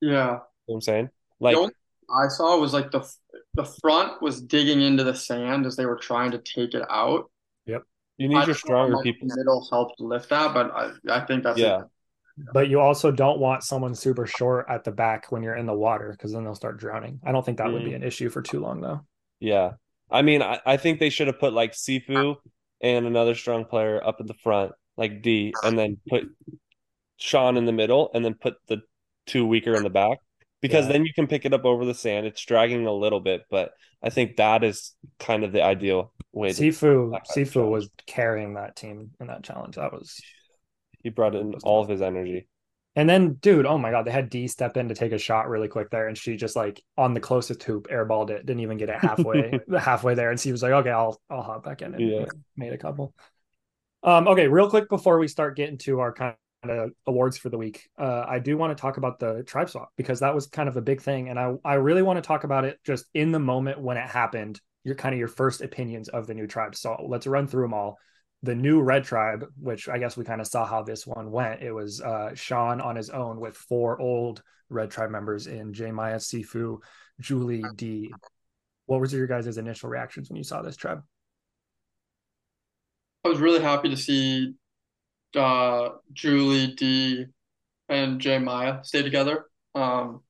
[0.00, 0.08] Yeah.
[0.10, 1.08] You know what I'm saying?
[1.40, 3.06] Like, the only thing I saw was like the
[3.54, 7.30] the front was digging into the sand as they were trying to take it out.
[7.66, 7.82] Yep.
[8.16, 9.28] You need don't your stronger much people.
[9.28, 11.82] the middle helped lift that, but I, I think that's Yeah.
[12.54, 15.74] but you also don't want someone super short at the back when you're in the
[15.74, 17.20] water because then they'll start drowning.
[17.24, 17.96] I don't think that would be Mm.
[17.96, 19.00] an issue for too long though.
[19.40, 19.72] Yeah.
[20.10, 22.36] I mean, I, I think they should have put like Sifu
[22.80, 26.28] and another strong player up at the front, like Dee, and then put
[27.16, 28.82] Sean in the middle and then put the
[29.26, 30.18] two weaker in the back.
[30.60, 30.92] Because Yeah.
[30.92, 32.26] then you can pick it up over the sand.
[32.26, 36.50] It's dragging a little bit, but I think that is kind of the ideal way
[36.50, 39.76] Sifu that kind of Sifu was carrying that team in that challenge.
[39.76, 40.20] That was
[41.02, 42.48] he brought in all of his energy.
[42.96, 45.48] And then dude, oh my god, they had Dee step in to take a shot
[45.48, 48.76] really quick there, and she just like on the closest hoop airballed it, didn't even
[48.78, 51.94] get it halfway halfway there, and she was like, okay, I'll I'll hop back in
[51.94, 52.26] and Yeah.
[52.56, 53.14] made a couple.
[54.02, 57.58] Um, okay, real quick before we start getting to our kind of awards for the
[57.58, 60.68] week, uh, I do want to talk about the tribe swap because that was kind
[60.68, 63.32] of a big thing, and I I really want to talk about it just in
[63.32, 64.60] the moment when it happened.
[64.84, 66.74] Your kind of your first opinions of the new tribe.
[66.74, 67.98] So let's run through them all.
[68.42, 71.62] The new red tribe, which I guess we kind of saw how this one went.
[71.62, 75.90] It was uh, Sean on his own with four old red tribe members in J
[75.90, 76.78] Maya, Sifu,
[77.20, 78.12] Julie, Dee.
[78.86, 81.02] What was your guys' initial reactions when you saw this tribe?
[83.24, 84.54] I was really happy to see
[85.34, 87.26] uh, Julie, Dee,
[87.88, 89.46] and J Maya stay together.
[89.74, 90.22] Um,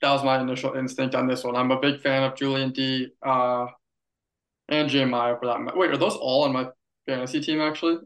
[0.00, 1.56] that was my initial instinct on this one.
[1.56, 3.66] I'm a big fan of Julie and Dee, uh,
[4.68, 5.76] and J Maya for that.
[5.76, 6.68] Wait, are those all on my
[7.08, 7.98] fantasy team actually?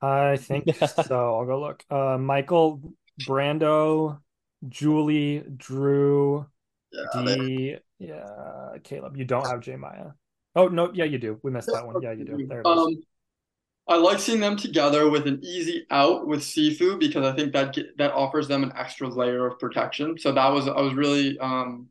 [0.00, 0.64] I think
[1.06, 1.38] so.
[1.38, 1.84] I'll go look.
[1.88, 2.80] Uh, Michael,
[3.26, 4.18] Brando,
[4.68, 6.46] Julie, Drew,
[6.92, 7.76] Yeah, they- Dee.
[7.98, 9.16] Yeah, Caleb.
[9.16, 10.10] You don't have J Maya.
[10.56, 11.38] Oh no, yeah, you do.
[11.44, 12.02] We missed that one.
[12.02, 12.46] Yeah, you do.
[12.48, 12.78] There it is.
[12.78, 13.00] Um,
[13.86, 17.74] I like seeing them together with an easy out with Sifu because I think that
[17.74, 20.18] get, that offers them an extra layer of protection.
[20.18, 21.88] So that was I was really um,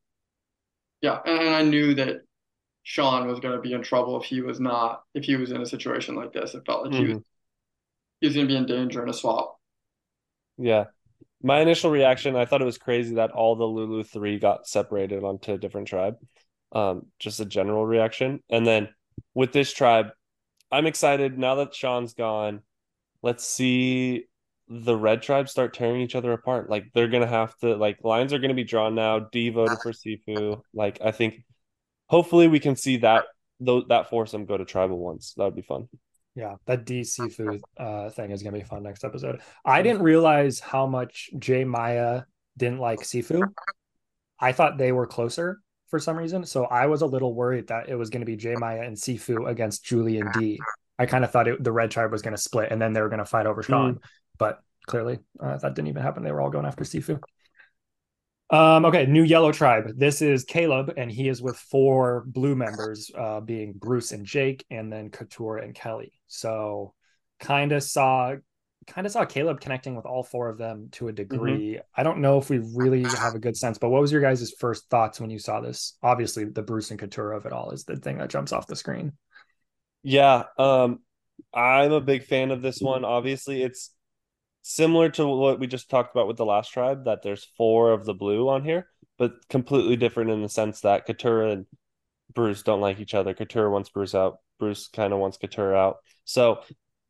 [1.02, 2.24] yeah, and, and I knew that
[2.84, 5.62] Sean was going to be in trouble if he was not if he was in
[5.62, 6.54] a situation like this.
[6.54, 7.20] It felt like he was
[8.20, 9.58] he was going to be in danger in a swap.
[10.58, 10.86] Yeah.
[11.44, 15.24] My initial reaction, I thought it was crazy that all the Lulu three got separated
[15.24, 16.17] onto a different tribe.
[16.72, 18.41] Um, just a general reaction.
[18.50, 18.89] And then
[19.34, 20.12] with this tribe,
[20.72, 22.62] I'm excited now that Sean's gone.
[23.24, 24.26] Let's see
[24.70, 26.70] the red tribe start tearing each other apart.
[26.70, 29.20] Like they're gonna have to like lines are gonna be drawn now.
[29.20, 30.62] Dee voted for Sifu.
[30.74, 31.44] Like I think
[32.12, 33.24] hopefully we can see that
[33.62, 35.34] though that foursome go to tribal once.
[35.38, 35.88] That would be fun.
[36.36, 39.41] Yeah, that Dee Sifu uh thing is gonna be fun next episode.
[39.65, 42.24] I didn't realize how much J Maya
[42.58, 43.41] didn't like Sifu.
[44.39, 47.89] I thought they were closer for some reason, so I was a little worried that
[47.89, 50.60] it was gonna be J Maya and Sifu against Julie and Dee.
[51.00, 53.10] I kind of thought it, the red tribe was gonna split and then they were
[53.10, 54.00] gonna fight over Sean,
[54.38, 56.24] but clearly uh, that didn't even happen.
[56.24, 57.21] They were all going after Sifu.
[58.52, 59.98] Um, okay, new yellow tribe.
[59.98, 64.66] This is Caleb, and he is with four blue members, uh, being Bruce and Jake,
[64.70, 66.12] and then Katurah and Kelly.
[66.28, 66.94] So,
[67.40, 68.36] kind of saw,
[68.88, 71.76] kind of saw Caleb connecting with all four of them to a degree.
[71.76, 71.82] Mm-hmm.
[71.96, 74.52] I don't know if we really have a good sense, but what was your guys'
[74.60, 75.98] first thoughts when you saw this?
[76.04, 78.76] Obviously, the Bruce and Katurah of it all is the thing that jumps off the
[78.76, 79.14] screen.
[80.04, 81.00] Yeah, um,
[81.54, 83.06] I'm a big fan of this one.
[83.06, 83.92] Obviously, it's
[84.62, 88.06] similar to what we just talked about with the last tribe that there's four of
[88.06, 88.88] the blue on here
[89.21, 91.67] but completely different in the sense that Katurah and
[92.34, 93.36] Bruce don't like each other.
[93.36, 94.39] Katurah wants Bruce out.
[94.58, 95.97] Bruce kind of wants Katurah out.
[96.26, 96.62] So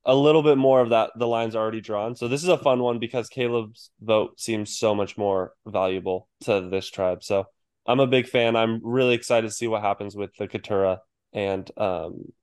[0.03, 2.17] a little bit more of that the lines already drawn.
[2.17, 6.67] So this is a fun one because Caleb's vote seems so much more valuable to
[6.69, 7.23] this tribe.
[7.23, 7.45] So
[7.85, 8.57] I'm a big fan.
[8.57, 10.97] I'm really excited to see what happens with the Katurah
[11.31, 12.33] and um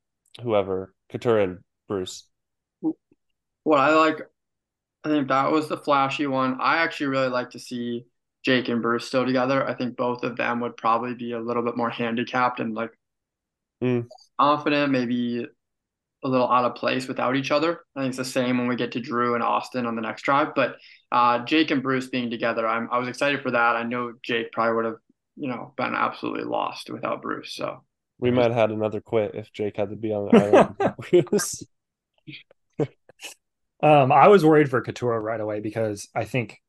[0.42, 2.26] whoever Katurah and Bruce.
[2.80, 4.22] What I like
[5.04, 6.58] I think that was the flashy one.
[6.60, 8.06] I actually really like to see
[8.44, 9.66] Jake and Bruce still together.
[9.66, 12.90] I think both of them would probably be a little bit more handicapped and like
[13.82, 14.06] mm.
[14.40, 15.46] confident, maybe
[16.24, 17.80] a little out of place without each other.
[17.94, 20.22] I think it's the same when we get to Drew and Austin on the next
[20.22, 20.54] drive.
[20.54, 20.76] But
[21.12, 23.76] uh, Jake and Bruce being together, I'm I was excited for that.
[23.76, 24.96] I know Jake probably would have,
[25.36, 27.54] you know, been absolutely lost without Bruce.
[27.54, 27.84] So
[28.18, 30.94] we might have had another quit if Jake had to be on the island.
[33.80, 36.60] Um, I was worried for Katurah right away because I think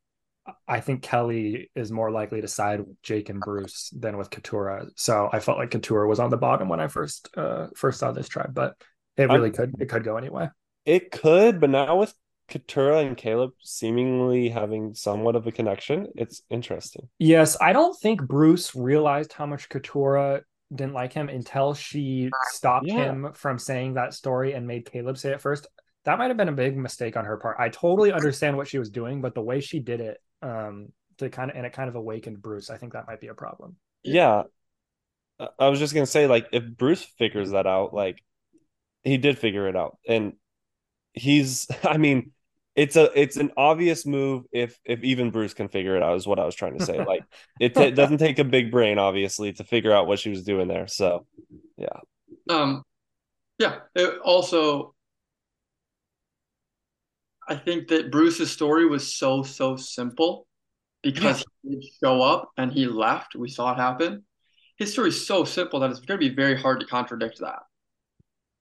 [0.67, 4.89] I think Kelly is more likely to side with Jake and Bruce than with Katurah.
[4.95, 8.11] So I felt like Katurah was on the bottom when I first uh first saw
[8.11, 8.75] this tribe, but
[9.17, 10.49] it really I'm, could it could go anyway.
[10.85, 12.13] It could, but now with
[12.49, 17.09] Katurah and Caleb seemingly having somewhat of a connection, it's interesting.
[17.19, 20.41] Yes, I don't think Bruce realized how much Katurah
[20.73, 22.95] didn't like him until she stopped yeah.
[22.95, 25.67] him from saying that story and made Caleb say it first
[26.05, 27.57] that might have been a big mistake on her part.
[27.59, 31.29] I totally understand what she was doing, but the way she did it, um, to
[31.29, 32.69] kind of and it kind of awakened Bruce.
[32.69, 33.75] I think that might be a problem.
[34.03, 34.43] Yeah,
[35.57, 38.23] I was just gonna say, like, if Bruce figures that out, like,
[39.03, 40.33] he did figure it out, and
[41.13, 42.31] he's, I mean,
[42.75, 46.25] it's a it's an obvious move if if even Bruce can figure it out is
[46.25, 47.03] what I was trying to say.
[47.05, 47.23] Like,
[47.59, 50.67] it, t- doesn't take a big brain, obviously, to figure out what she was doing
[50.67, 50.87] there.
[50.87, 51.25] So,
[51.77, 51.99] yeah.
[52.49, 52.83] Um,
[53.57, 53.79] yeah.
[53.95, 54.93] It also
[57.49, 60.47] I think that Bruce's story was so so simple
[61.01, 61.71] because yeah.
[61.71, 63.35] he did show up and he left.
[63.35, 64.23] We saw it happen.
[64.77, 67.59] His story is so simple that it's going to be very hard to contradict that.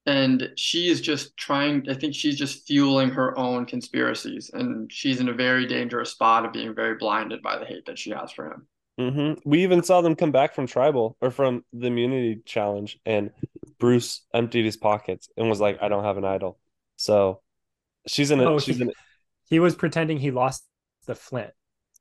[0.07, 1.89] And she is just trying.
[1.91, 6.47] I think she's just fueling her own conspiracies, and she's in a very dangerous spot
[6.47, 8.67] of being very blinded by the hate that she has for him.
[8.99, 9.49] Mm-hmm.
[9.49, 13.31] We even saw them come back from tribal or from the immunity challenge, and
[13.79, 16.59] Bruce emptied his pockets and was like, "I don't have an idol."
[16.97, 17.43] So
[18.09, 18.45] She's in a.
[18.45, 18.89] Oh, she's he, in.
[18.91, 18.93] A...
[19.49, 20.65] He was pretending he lost
[21.07, 21.53] the flint.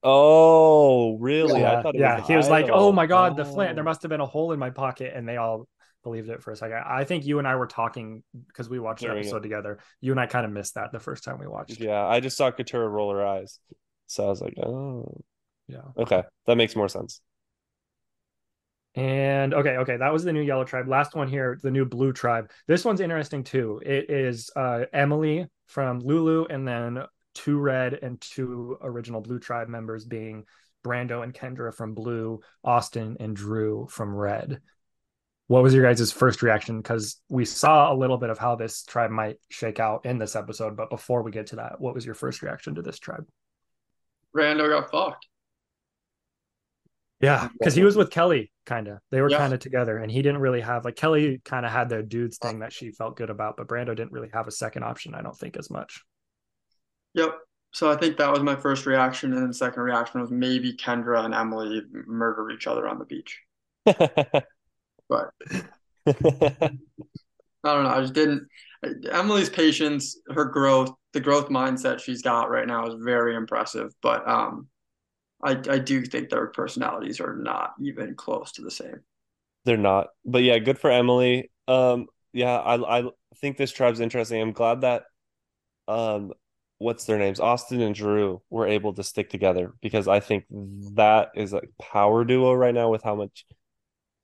[0.04, 1.62] Oh, really?
[1.62, 2.20] Yeah, yeah.
[2.20, 3.44] Was he was like, "Oh my god, oh.
[3.44, 3.76] the flint!
[3.76, 3.86] There oh.
[3.86, 5.68] must have been a hole in my pocket," and they all
[6.04, 6.78] believed it for a second.
[6.86, 9.42] I think you and I were talking because we watched the episode it.
[9.42, 9.80] together.
[10.00, 11.80] You and I kind of missed that the first time we watched.
[11.80, 13.60] Yeah, I just saw Katurah roll her eyes,
[14.06, 15.22] so I was like, "Oh,
[15.68, 17.22] yeah, okay, that makes more sense."
[18.94, 20.88] And okay, okay, that was the new yellow tribe.
[20.88, 22.52] Last one here, the new blue tribe.
[22.68, 23.82] This one's interesting too.
[23.86, 27.04] It is uh, Emily from Lulu, and then
[27.36, 30.46] two red and two original blue tribe members being
[30.84, 34.60] Brando and Kendra from blue, Austin and Drew from red.
[35.48, 36.82] What was your guys' first reaction?
[36.82, 40.36] Because we saw a little bit of how this tribe might shake out in this
[40.36, 43.26] episode, but before we get to that, what was your first reaction to this tribe?
[44.36, 45.28] Brando got fucked.
[47.20, 49.00] Yeah, because he was with Kelly, kind of.
[49.10, 49.40] They were yeah.
[49.40, 52.38] kind of together, and he didn't really have like Kelly kind of had their dudes
[52.38, 55.16] thing that she felt good about, but Brando didn't really have a second option.
[55.16, 56.04] I don't think as much.
[57.16, 57.36] Yep.
[57.74, 61.26] So I think that was my first reaction, and then second reaction was maybe Kendra
[61.26, 63.42] and Emily murder each other on the beach.
[63.86, 65.32] but
[66.08, 66.70] I
[67.64, 67.90] don't know.
[67.90, 68.48] I just didn't.
[69.12, 73.92] Emily's patience, her growth, the growth mindset she's got right now is very impressive.
[74.04, 74.68] But um,
[75.44, 79.02] I I do think their personalities are not even close to the same.
[79.66, 81.52] They're not, but yeah, good for Emily.
[81.68, 84.42] Um, yeah, I I think this tribe's interesting.
[84.42, 85.04] I'm glad that,
[85.88, 86.34] um,
[86.78, 90.46] what's their names, Austin and Drew, were able to stick together because I think
[90.96, 93.46] that is a power duo right now with how much,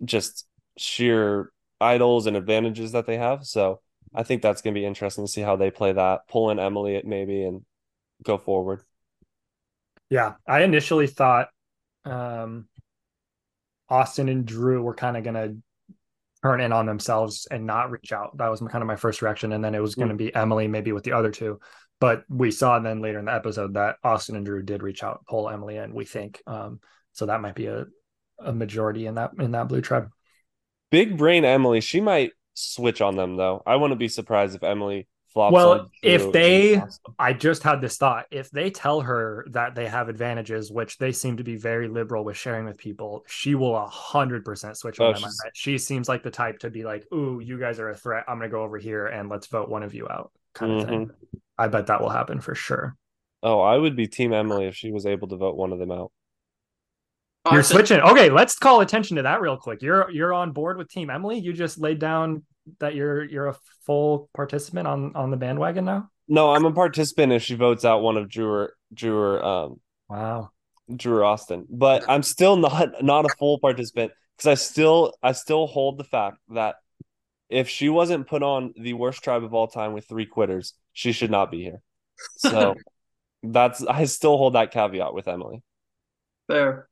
[0.05, 0.47] just
[0.77, 3.45] sheer idols and advantages that they have.
[3.45, 3.81] So
[4.15, 6.27] I think that's gonna be interesting to see how they play that.
[6.29, 7.65] Pull in Emily maybe and
[8.23, 8.83] go forward.
[10.13, 11.47] Yeah, I initially thought
[12.05, 12.67] um,
[13.89, 15.57] Austin and Drew were kind of going to
[16.43, 18.37] turn in on themselves and not reach out.
[18.37, 19.53] That was kind of my first reaction.
[19.53, 21.59] And then it was going to be Emily, maybe with the other two.
[21.99, 25.25] But we saw then later in the episode that Austin and Drew did reach out,
[25.27, 26.43] pull Emily in, we think.
[26.45, 26.79] Um,
[27.13, 27.85] So that might be a,
[28.37, 30.09] a majority in that in that blue tribe.
[30.91, 33.63] Big brain Emily, she might switch on them though.
[33.65, 35.07] I wouldn't be surprised if Emily.
[35.35, 36.81] Well, if they-
[37.19, 38.27] I just had this thought.
[38.31, 42.23] If they tell her that they have advantages, which they seem to be very liberal
[42.23, 45.23] with sharing with people, she will a hundred percent switch Oh, on them.
[45.25, 45.49] I.
[45.53, 48.25] She seems like the type to be like, "Ooh, you guys are a threat.
[48.27, 51.05] I'm gonna go over here and let's vote one of you out." Kind of thing.
[51.07, 51.37] Mm-hmm.
[51.57, 52.95] I bet that will happen for sure.
[53.41, 55.91] oh, I would be Team Emily if she was able to vote one of them
[55.91, 56.11] out.
[57.45, 57.99] I You're think- switching.
[58.01, 59.81] Okay, let's call attention to that real quick.
[59.81, 61.39] You're you're on board with Team Emily.
[61.39, 62.43] You just laid down
[62.79, 66.09] that you're you're a full participant on on the bandwagon now.
[66.29, 69.79] No, I'm a participant if she votes out one of Drew or Drew or um
[70.09, 70.51] Wow.
[70.95, 75.33] Drew or Austin, but I'm still not not a full participant because I still I
[75.33, 76.75] still hold the fact that
[77.49, 81.11] if she wasn't put on the worst tribe of all time with three quitters, she
[81.11, 81.81] should not be here.
[82.37, 82.75] So
[83.43, 85.61] that's I still hold that caveat with Emily.
[86.47, 86.87] Fair.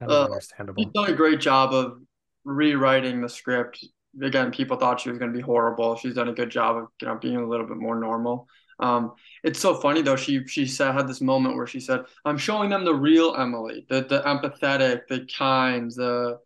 [0.00, 0.82] That is Uh, understandable.
[0.84, 2.00] She's done a great job of
[2.44, 3.84] rewriting the script.
[4.22, 5.96] Again, people thought she was going to be horrible.
[5.96, 8.48] She's done a good job of you know being a little bit more normal.
[8.78, 10.16] Um, it's so funny though.
[10.16, 13.86] She she said had this moment where she said, "I'm showing them the real Emily,
[13.88, 16.40] the the empathetic, the kind, the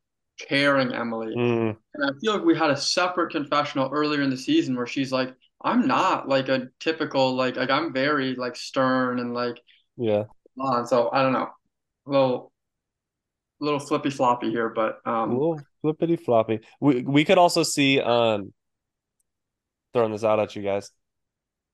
[0.48, 4.36] caring Emily." Mm, And I feel like we had a separate confessional earlier in the
[4.36, 9.20] season where she's like, "I'm not like a typical like like I'm very like stern
[9.20, 9.60] and like
[9.96, 10.24] yeah.
[10.58, 11.48] on." So I don't know,
[12.06, 12.49] a little
[13.60, 15.30] little flippy floppy here, but A um.
[15.32, 16.60] little flippity floppy.
[16.80, 18.52] We we could also see um
[19.92, 20.90] throwing this out at you guys.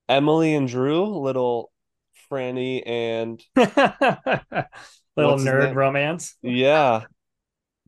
[0.09, 1.71] Emily and Drew, little
[2.31, 3.43] Franny and
[5.17, 6.37] Little nerd romance.
[6.43, 7.03] yeah.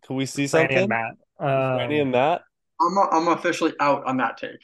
[0.06, 0.76] Can we see Franny something?
[0.78, 1.14] and Matt.
[1.40, 2.42] Franny Um, and Matt?
[2.80, 4.61] I'm I'm officially out on that take.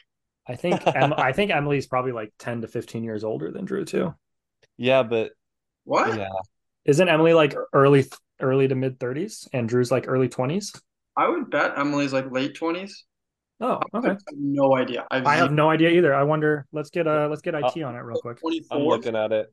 [0.47, 3.85] I think em- I think Emily's probably like ten to fifteen years older than Drew
[3.85, 4.13] too.
[4.77, 5.31] Yeah, but
[5.83, 6.17] What?
[6.17, 6.29] yeah.
[6.85, 8.05] Isn't Emily like early
[8.41, 10.71] early to mid thirties and Drew's like early twenties?
[11.17, 13.05] I would bet Emily's like late twenties.
[13.61, 14.07] Oh, I okay.
[14.09, 15.07] have no idea.
[15.09, 16.13] I've I have no idea either.
[16.13, 16.65] I wonder.
[16.71, 18.39] Let's get uh let's get IT Uh, on it real quick.
[18.39, 18.77] 24.
[18.77, 19.47] I'm looking at it.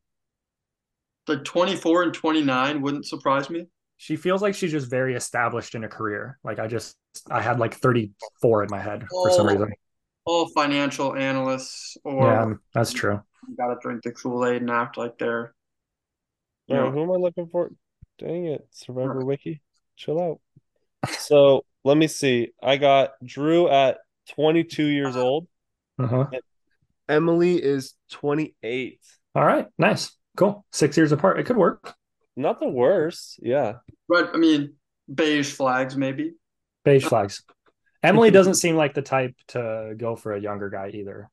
[1.29, 3.67] Like 24 and 29 wouldn't surprise me.
[3.97, 6.39] She feels like she's just very established in a career.
[6.43, 6.97] Like I just
[7.31, 9.53] I had like thirty four in my head for some Oh.
[9.53, 9.73] reason.
[10.25, 13.23] All financial analysts or Yeah, that's true.
[13.57, 15.55] gotta drink the Kool-Aid and act like they're
[16.73, 17.71] you Oh, who am I looking for?
[18.19, 19.61] Dang it, Survivor Wiki.
[19.97, 20.41] Chill out.
[21.19, 22.53] So let me see.
[22.63, 23.99] I got Drew at
[24.37, 25.49] 22 years old.
[25.99, 26.27] Uh-huh.
[27.09, 29.01] Emily is 28.
[29.35, 30.65] All right, nice, cool.
[30.71, 31.41] Six years apart.
[31.41, 31.95] It could work.
[32.37, 33.41] Not the worst.
[33.43, 33.75] Yeah.
[34.09, 34.75] Red, I mean
[35.13, 36.35] beige flags maybe.
[36.85, 37.43] Beige flags.
[38.03, 41.31] Emily doesn't seem like the type to go for a younger guy either.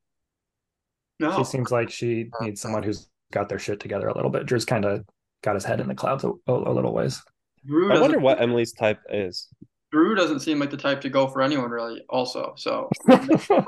[1.18, 1.36] No.
[1.36, 4.46] She seems like she needs someone who's got their shit together a little bit.
[4.46, 5.04] Drew's kind of
[5.42, 7.22] got his head in the clouds a, a, a little ways.
[7.66, 9.48] Drew I wonder what Emily's type is.
[9.92, 12.54] Drew doesn't seem like the type to go for anyone really also.
[12.56, 12.88] So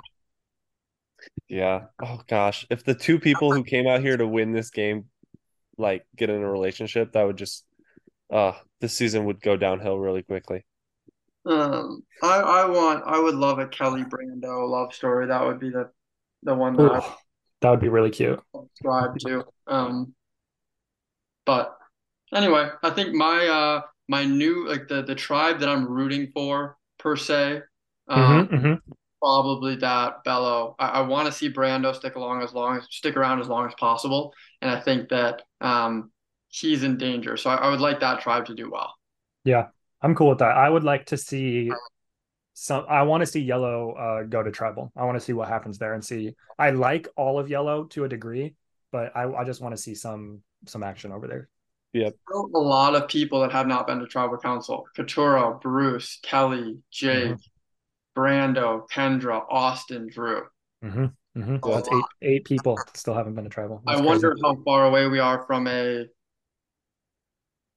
[1.49, 1.87] Yeah.
[2.03, 2.67] Oh gosh.
[2.71, 5.07] If the two people who came out here to win this game
[5.79, 7.65] like get in a relationship, that would just
[8.33, 10.65] uh this season would go downhill really quickly.
[11.47, 15.27] um I I want I would love a Kellie Brando love story.
[15.27, 15.91] That would be the
[16.43, 17.15] the one that Ooh, I
[17.61, 18.41] that would be really cute.
[18.55, 19.45] subscribe to.
[19.67, 20.15] Um,
[21.47, 21.77] but
[22.35, 26.77] anyway, I think my uh my new like the the tribe that I'm rooting for
[26.99, 27.63] per se,
[28.09, 28.83] um, Mhm, mhm.
[29.21, 30.75] probably that Belo.
[30.79, 33.67] I, I want to see Brando stick along as long as stick around as long
[33.67, 36.11] as possible, and I think that um
[36.49, 37.37] he's in danger.
[37.37, 38.95] So I, I would like that tribe to do well.
[39.45, 39.69] Yeah,
[40.01, 40.57] I'm cool with that.
[40.57, 41.71] I would like to see
[42.55, 42.87] some.
[42.89, 44.93] I want to see Yellow uh, go to Tribal.
[44.97, 46.35] I want to see what happens there and see.
[46.59, 48.55] I like all of Yellow to a degree,
[48.93, 51.49] but I, I just want to see some some action over there.
[52.31, 54.87] know a lot of people that have not been to tribal council.
[54.97, 57.37] Katurah, Bruce, Kellie, Jake,
[58.17, 60.43] Brando, Kendra, Austin, Drew.
[60.85, 61.07] Mm-hmm.
[61.39, 61.57] Mm-hmm.
[61.63, 63.83] Oh, That's eight eight people still haven't been to Tribal.
[63.87, 64.43] I wonder crazy.
[64.45, 66.07] how far away we are from a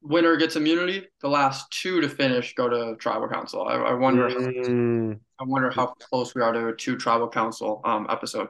[0.02, 1.08] winner gets immunity.
[1.22, 3.66] The last two to finish go to tribal council.
[3.66, 4.30] I, I wonder.
[4.30, 8.50] Mm, I wonder how close we are to a two tribal council um episode.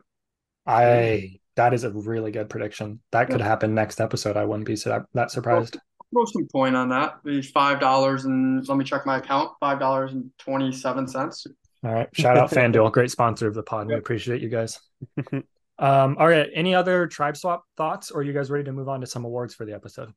[0.66, 3.00] I that is a really good prediction.
[3.12, 4.38] That could happen next episode.
[4.38, 5.78] I wouldn't be so, that surprised.
[6.14, 7.16] Throw some point on that.
[7.24, 9.52] Maybe five dollars and let me check my account.
[9.60, 11.48] Five dollars and twenty seven cents.
[11.84, 12.08] All right.
[12.14, 13.88] Shout out FanDuel, great sponsor of the pod.
[13.88, 14.80] We appreciate you guys.
[15.78, 16.50] Um, all right.
[16.54, 19.26] Any other tribe swap thoughts, or are you guys ready to move on to some
[19.26, 20.14] awards for the episode?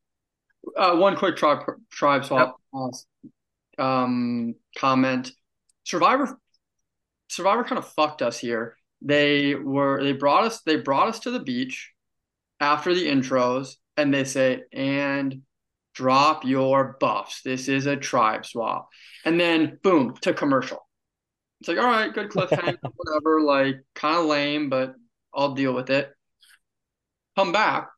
[0.77, 5.33] Uh, one quick tribe tribe swap uh, um, comment.
[5.85, 6.39] Survivor
[7.29, 8.78] Survivor kind of fucked us here.
[9.01, 11.93] They were they brought us they brought us to the beach
[12.61, 15.43] after the intros and they say and
[15.95, 17.43] drop your buffs.
[17.43, 18.89] This is a tribe swap.
[19.25, 20.87] And then boom, to commercial.
[21.61, 24.95] It's like, all right, good cliffhanger, whatever, like kind of lame, but
[25.35, 26.13] I'll deal with it.
[27.37, 27.89] Come back.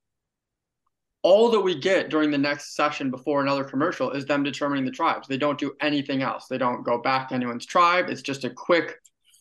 [1.22, 4.90] All that we get during the next session before another commercial is them determining the
[4.90, 5.28] tribes.
[5.28, 6.46] They don't do anything else.
[6.46, 8.08] They don't go back to anyone's tribe.
[8.08, 8.94] It's just a quick,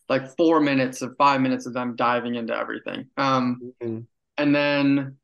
[0.10, 3.08] like four minutes of five minutes of them diving into everything.
[3.18, 4.00] Um, Mm-hmm.
[4.38, 5.18] and then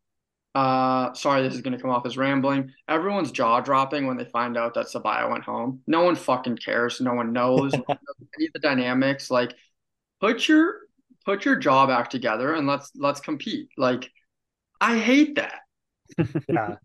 [0.55, 4.23] uh sorry this is going to come off as rambling everyone's jaw dropping when they
[4.25, 7.97] find out that Sabiyah went home no one fucking cares no one knows no one
[8.07, 9.53] knows any of the dynamics like
[10.21, 10.75] put your
[11.25, 14.09] put your jaw back together and let's let's compete like
[14.79, 15.59] i hate that
[16.49, 16.75] yeah.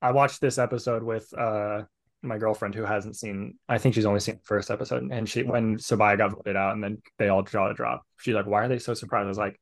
[0.00, 1.82] I watched this episode with uh
[2.22, 5.42] my girlfriend who hasn't seen I think she's only seen the first episode and she
[5.42, 8.02] when Sabiyah got voted out and then they all jaw to drop.
[8.18, 9.24] She's like, Why are they so surprised?
[9.24, 9.60] I was like,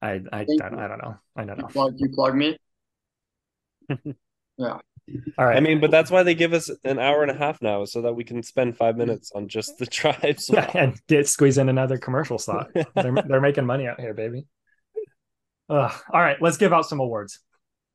[0.00, 0.78] I I, I, don't, you.
[0.78, 1.16] I don't know.
[1.36, 1.66] I don't know.
[1.66, 2.56] you plug, you plug me
[4.58, 4.78] yeah
[5.38, 5.56] All right.
[5.56, 8.02] I mean, but that's why they give us an hour and a half now, so
[8.02, 10.50] that we can spend five minutes on just the tribes.
[10.52, 12.70] yeah, and get squeeze in another commercial slot.
[12.74, 14.46] they're they're making money out here, baby.
[15.70, 15.92] Ugh.
[16.12, 17.40] All right, let's give out some awards.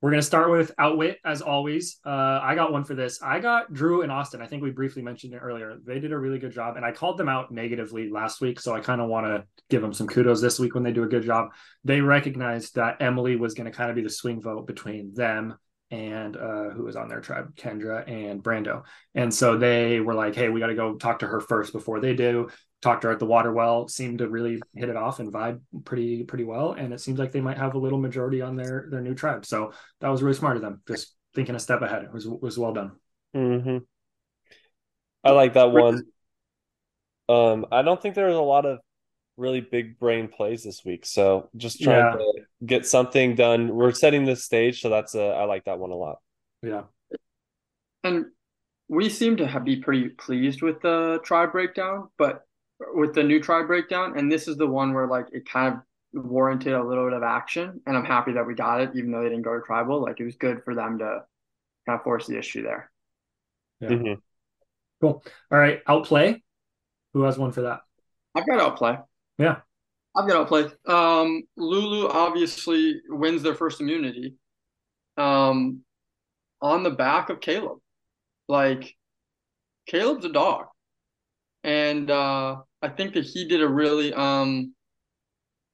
[0.03, 2.01] We're gonna start with Outwit as always.
[2.05, 3.21] Uh, I got one for this.
[3.21, 4.41] I got Drew and Austin.
[4.41, 5.77] I think we briefly mentioned it earlier.
[5.81, 8.75] They did a really good job, and I called them out negatively last week, so
[8.75, 11.07] I kind of want to give them some kudos this week when they do a
[11.07, 11.53] good job.
[11.85, 15.57] They recognized that Emily was going to kind of be the swing vote between them
[15.89, 18.83] and uh, who was on their tribe, Kendra and Brando.
[19.15, 22.01] And so they were like, hey, we got to go talk to her first before
[22.01, 22.49] they do.
[22.83, 25.61] Talked to her at the water well, seemed to really hit it off and vibe
[25.85, 26.73] pretty pretty well.
[26.73, 29.45] And it seems like they might have a little majority on their their new tribe.
[29.45, 29.71] So
[30.01, 30.81] that was really smart of them.
[30.87, 32.03] Just thinking a step ahead.
[32.03, 32.91] It was was well done.
[33.33, 33.77] hmm
[35.23, 36.03] I like that one.
[37.29, 38.79] Um, I don't think there was a lot of
[39.37, 42.11] really big brain plays this week, so just trying Yeah.
[42.17, 42.33] to
[42.65, 43.73] get something done.
[43.73, 46.17] We're setting the stage, so that's a I like that one a lot.
[46.61, 46.83] Yeah.
[48.03, 48.25] and
[48.89, 52.45] we seem to have, be pretty pleased with the tribe breakdown but
[52.93, 55.81] with the new tribe breakdown and this is the one where like it kind of
[56.25, 59.23] warranted a little bit of action and i'm happy that we got it even though
[59.23, 61.21] they didn't go to tribal like it was good for them to
[61.85, 62.91] kind of force the issue there
[63.79, 63.89] Yeah.
[63.89, 64.21] Mhm.
[65.01, 65.23] Cool.
[65.51, 65.81] All right.
[65.87, 66.41] Outplay.
[67.13, 67.81] Who has one for that?
[68.35, 68.97] i've got outplay
[69.37, 69.61] Yeah.
[70.15, 74.35] i've got outplay um lulu obviously wins their first immunity
[75.17, 75.81] um
[76.61, 77.79] on the back of kaleb
[78.47, 78.95] like
[79.89, 80.65] kaleb's a dog
[81.63, 84.73] and uh i think that he did a really um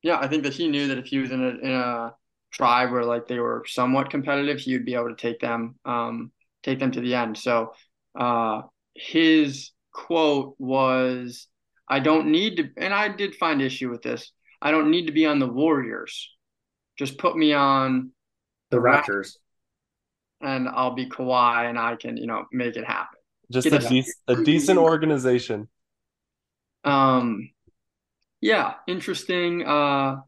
[0.04, 2.14] yeah i think that he knew that if he was in a in a
[2.52, 6.32] tribe where like they were somewhat competitive he would be able to take them um
[6.64, 7.74] take them to the end so
[8.18, 8.62] uh
[8.96, 11.48] his quote was
[11.88, 14.32] i don't need to and i did find issue with this
[14.62, 16.30] i don't need to be on the warriors
[16.98, 18.12] just put me on
[18.72, 19.38] The Raptors.
[20.42, 23.20] and i'll be Kawhi and i can you know make it happen
[23.52, 24.06] Just Get a, it.
[24.06, 25.68] dec- a decent organization.
[26.84, 27.52] Um,
[28.42, 29.66] yeah, interesting.
[29.66, 30.22] Uh,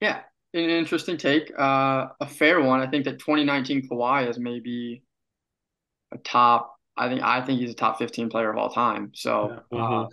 [0.00, 0.22] yeah,
[0.54, 1.52] an interesting take.
[1.58, 2.80] Uh, a fair one.
[2.80, 5.02] I think that 2019 Kawhi is maybe
[6.12, 6.74] a top.
[6.96, 9.12] I think I think he's a top 15 player of all time.
[9.14, 9.78] So Yeah.
[9.78, 10.10] uh, Mhm.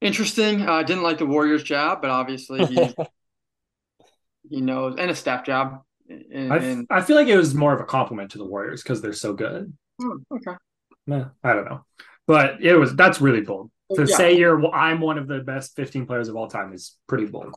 [0.00, 0.62] interesting.
[0.62, 2.94] Uh, didn't like the Warriors job, but obviously he
[4.50, 5.82] he knows and a staff job.
[6.08, 8.82] And, I, and I feel like it was more of a compliment to the Warriors
[8.82, 9.72] because they're so good.
[10.00, 10.56] oh, okay.
[11.06, 11.84] Meh, I don't know,
[12.26, 14.16] but it was that's really bold to Yeah.
[14.16, 17.54] say you're I'm one of the best 15 players of all time is pretty bold.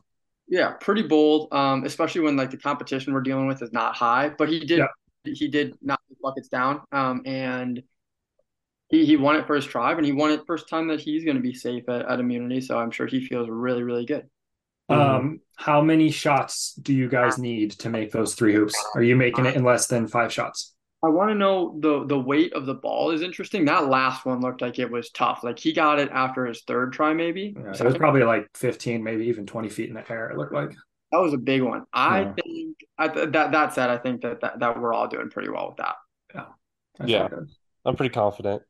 [0.48, 1.52] Yeah, pretty bold.
[1.52, 4.30] Um, especially when like the competition we're dealing with is not high.
[4.30, 4.86] But he did Yeah.
[5.24, 6.82] he did knock the buckets down.
[6.92, 7.82] Um, and
[8.88, 11.24] he he won it for his tribe, and he won it first time that he's
[11.24, 12.60] going to be safe at, at immunity.
[12.60, 14.28] So I'm sure he feels really really good.
[14.88, 18.74] Um, how many shots do you guys need to make those three hoops?
[18.96, 20.74] Are you making it in less than five shots?
[21.02, 23.64] I want to know the the weight of the ball is interesting.
[23.64, 25.42] That last one looked like it was tough.
[25.42, 27.54] Like he got it after his third try, maybe.
[27.56, 30.28] Yeah, it was probably like 15, maybe even 20 feet in the air.
[30.30, 30.72] It looked like.
[31.12, 31.84] That was a big one.
[31.92, 32.32] I Yeah.
[32.34, 35.68] think I, that that said, I think that, that that we're all doing pretty well
[35.68, 35.96] with that.
[37.00, 37.28] I Yeah.
[37.28, 37.48] thought it-
[37.86, 38.62] I'm pretty confident.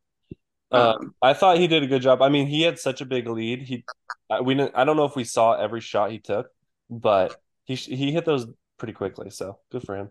[0.71, 2.23] Uh, Um, I thought he did a good job.
[2.23, 3.63] I mean, he had such a big lead.
[3.63, 3.85] He,
[4.31, 6.47] I- we, didn't, I don't know if we saw every shot he took,
[6.89, 8.47] but he he hit those
[8.79, 9.31] pretty quickly.
[9.31, 10.11] So good for him.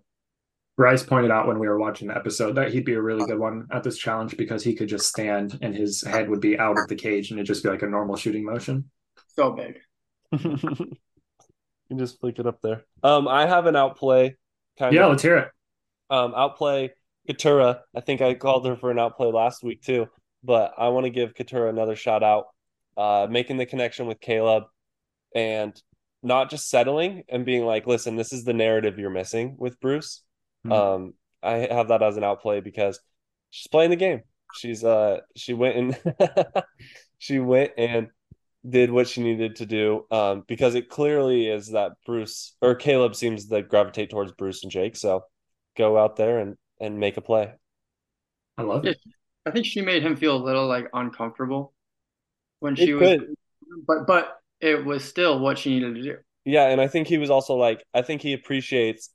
[0.79, 3.37] Bryce pointed out when we were watching the episode that he'd be a really good
[3.37, 6.79] one at this challenge because he could just stand and his head would be out
[6.79, 8.89] of the cage and it'd just be like a normal shooting motion.
[9.35, 9.77] so big.
[10.31, 10.95] you
[11.89, 12.85] can just flick it up there.
[13.03, 14.37] Um, I have an outplay.
[14.77, 15.49] Kind Yeah, of let's hear it.
[16.09, 16.93] um outplay
[17.27, 17.81] Katurah.
[17.93, 20.07] I think I called her for an outplay last week too,
[20.45, 22.45] but I want to give Katurah another shout out.
[22.95, 24.63] Uh, making the connection with Kaleb
[25.35, 25.75] and
[26.23, 30.23] not just settling and being like, listen, this is the narrative you're missing with Bruce.
[30.63, 30.71] Hmm.
[30.73, 32.99] Um, I have that as an outplay because
[33.49, 34.21] she's playing the game.
[34.51, 36.15] She's uh she went and
[37.17, 38.09] she went and
[38.67, 43.15] did what she needed to do um because it clearly is that Bruce or Kaleb
[43.15, 45.23] seems to gravitate towards Bruce and Jake so
[45.77, 47.53] go out there and and make a play.
[48.57, 48.99] I love it.
[49.45, 51.73] I think she made him feel a little like uncomfortable
[52.59, 53.35] when she It was, could.
[53.87, 56.17] but but it was still what she needed to do.
[56.45, 59.09] Yeah, and I think he was also like I think he appreciates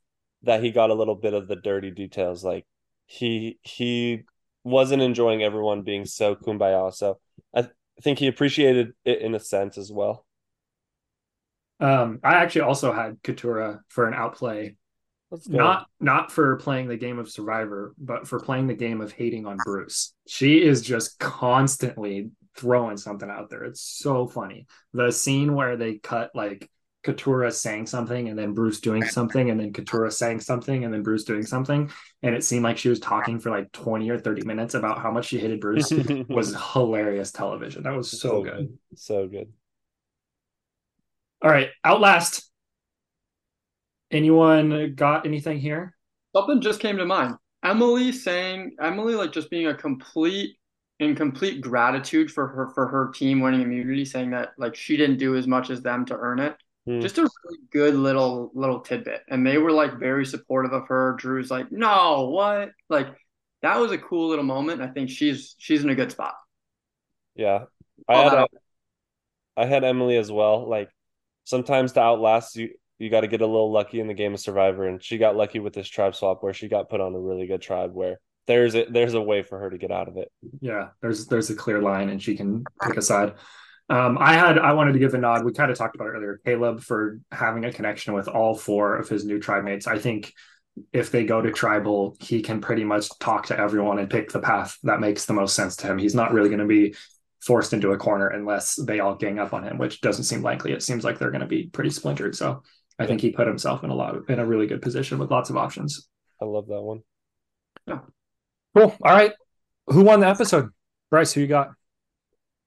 [0.44, 2.44] that he got a little bit of the dirty details.
[2.44, 2.66] Like
[3.06, 4.22] he he
[4.62, 6.92] wasn't enjoying everyone being so kumbaya.
[6.92, 7.18] So
[7.54, 10.26] I th- think he appreciated it in a sense as well.
[11.80, 14.76] Um, I actually also had Katurah for an outplay,
[15.48, 19.46] not not for playing the game of Survivor, but for playing the game of hating
[19.46, 20.14] on Bruce.
[20.26, 23.64] She is just constantly throwing something out there.
[23.64, 24.66] It's so funny.
[24.92, 26.70] The scene where they cut like
[27.04, 31.02] Katurah saying something and then Bruce doing something and then Katurah saying something and then
[31.02, 31.90] Bruce doing something,
[32.22, 35.10] and it seemed like she was talking for like 20 or 30 minutes about how
[35.10, 35.92] much she hated Bruce
[36.28, 37.82] was hilarious television.
[37.82, 38.78] That was so good.
[38.96, 39.52] So good.
[41.42, 42.50] All right, Outlast.
[44.10, 45.94] Anyone got anything here?
[46.34, 47.36] Something just came to mind.
[47.64, 50.56] Emily saying Emily like just being a complete
[51.00, 55.18] in complete gratitude for her for her team winning immunity, saying that like she didn't
[55.18, 56.56] do as much as them to earn it.
[56.86, 57.00] Hmm.
[57.00, 59.22] Just a really good little little tidbit.
[59.28, 61.14] And they were like very supportive of her.
[61.18, 62.70] Drew's like, no, what?
[62.88, 63.08] Like
[63.62, 64.82] that was a cool little moment.
[64.82, 66.34] I think she's she's in a good spot.
[67.34, 67.64] Yeah.
[68.08, 68.48] I had that
[69.56, 70.68] a, I had Emily as well.
[70.68, 70.90] Like
[71.44, 74.40] sometimes to outlast you you got to get a little lucky in the game of
[74.40, 77.18] Survivor and she got lucky with this tribe swap where she got put on a
[77.18, 80.16] really good tribe where there's a there's a way for her to get out of
[80.16, 80.30] it.
[80.60, 83.34] Yeah, there's there's a clear line and she can pick a side.
[83.90, 85.44] Um, I had I wanted to give a nod.
[85.44, 86.40] We kind of talked about it earlier.
[86.44, 89.86] Kaleb for having a connection with all four of his new tribe mates.
[89.86, 90.32] I think
[90.92, 94.40] if they go to tribal, he can pretty much talk to everyone and pick the
[94.40, 95.98] path that makes the most sense to him.
[95.98, 96.94] He's not really going to be
[97.40, 100.72] forced into a corner unless they all gang up on him, which doesn't seem likely.
[100.72, 102.34] It seems like they're going to be pretty splintered.
[102.34, 102.62] So
[102.98, 105.50] I think he put himself in a lot in a really good position with lots
[105.50, 106.08] of options.
[106.40, 107.02] I love that one.
[107.86, 108.00] Yeah.
[108.74, 108.96] Cool.
[109.02, 109.32] All right.
[109.88, 110.70] Who won the episode?
[111.10, 111.70] Bryce, who you got?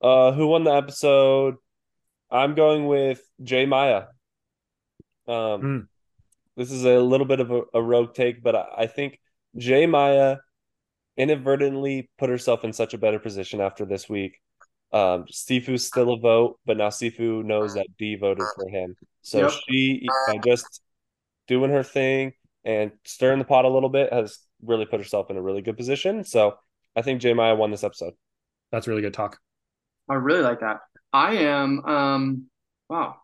[0.02, 1.56] Uh who won the episode?
[2.30, 4.04] I'm going with J Maya.
[5.28, 5.80] Um Hmm.
[6.56, 9.20] this is a little bit of a, a rogue take, but I, I think
[9.58, 10.38] J Maya
[11.18, 14.40] inadvertently put herself in such a better position after this week.
[14.94, 18.96] Um, Sifu's still a vote, but now Sifu knows that D voted for him.
[19.24, 19.52] So Yep.
[19.68, 20.82] she, by just
[21.48, 22.34] doing her thing
[22.64, 25.76] and stirring the pot a little bit, has really put herself in a really good
[25.76, 26.24] position.
[26.24, 26.58] So
[26.96, 28.14] I think J Maya won this episode.
[28.72, 29.40] That's really good talk.
[30.10, 30.80] I really like that.
[31.14, 32.46] I am um
[32.90, 33.16] wow.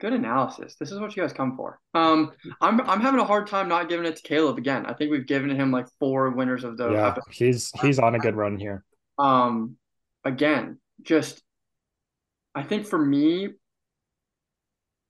[0.00, 0.76] Good analysis.
[0.80, 1.78] This is what you guys come for.
[1.94, 4.86] Um I'm I'm having a hard time not giving it to Kaleb again.
[4.86, 7.32] I think we've given him like four winners of the yeah, episode.
[7.32, 8.84] he's he's on a good run here.
[9.18, 9.76] Um
[10.24, 11.42] again, just
[12.54, 13.48] I think for me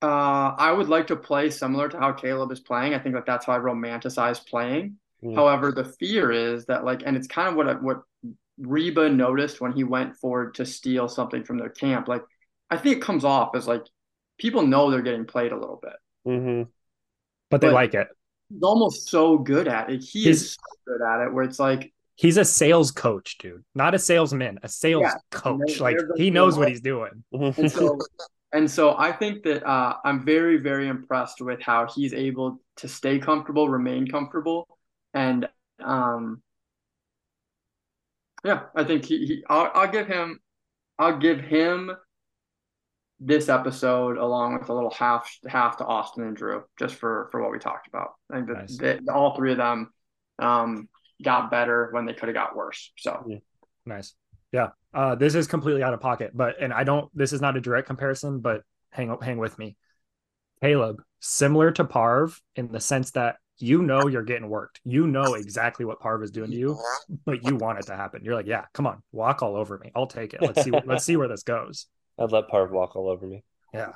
[0.03, 2.95] uh I would like to play similar to how Kaleb is playing.
[2.95, 4.97] I think that that's how I romanticize playing.
[5.23, 5.35] Mm.
[5.35, 8.03] However, the fear is that like and it's kind of what I- what
[8.61, 12.09] Reba noticed when he went forward to steal something from their camp.
[12.09, 12.23] Like
[12.71, 13.85] I think it comes off as like
[14.39, 15.97] people know they're getting played a little bit.
[16.25, 16.63] hmm
[17.51, 18.09] But they But- like it.
[18.49, 20.03] He's almost so good at it.
[20.03, 23.65] He He's- is so good at it where it's like He's a sales coach, dude.
[23.75, 25.79] Not a salesman, a sales Yeah, coach.
[25.79, 27.25] they're- like he knows what he's doing.
[27.33, 27.99] and so
[28.53, 32.89] and so I think that uh, I'm very very impressed with how he's able to
[32.89, 34.67] stay comfortable, remain comfortable,
[35.15, 35.49] and
[35.83, 36.43] um,
[38.45, 40.41] yeah, I think he, he I'll, I'll give him
[40.99, 41.93] I'll give him
[43.19, 47.43] this episode along with a little half half to Austin and Drew just for for
[47.43, 48.13] what we talked about.
[48.31, 49.09] I think that, Nice.
[49.13, 49.91] all three of them
[50.39, 50.89] um,
[51.23, 52.93] got better when they could have got worse.
[52.97, 53.41] So
[53.87, 54.15] Nice.
[54.53, 54.69] Yeah.
[54.93, 57.11] Uh, this is completely out of pocket, but and I don't.
[57.17, 59.77] This is not a direct comparison, but hang hang with me.
[60.63, 64.81] Kaleb, similar to Parv in the sense that you know you're getting worked.
[64.85, 66.79] You know exactly what Parv is doing to you,
[67.25, 68.25] but you want it to happen.
[68.25, 69.91] You're like, yeah, come on, walk all over me.
[69.95, 70.43] I'll take it.
[70.43, 70.71] Let's see.
[70.85, 71.87] let's see where this goes.
[72.19, 73.43] I'd let Parv walk all over me.
[73.73, 73.93] Yeah.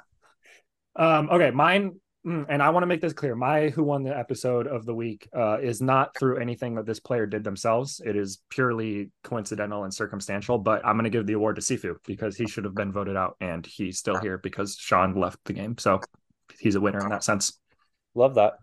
[0.97, 3.35] Um, okay, mine, mm, and I want to make this clear.
[3.35, 7.01] My who won the episode of the week uh, is not through anything that this
[7.01, 8.01] player did themselves.
[8.05, 10.59] It is purely coincidental and circumstantial.
[10.59, 13.17] But I'm going to give the award to Sifu because he should have been voted
[13.17, 15.77] out, and he's still here because Sean left the game.
[15.79, 16.01] So
[16.59, 17.59] he's a winner in that sense.
[18.15, 18.55] Love that.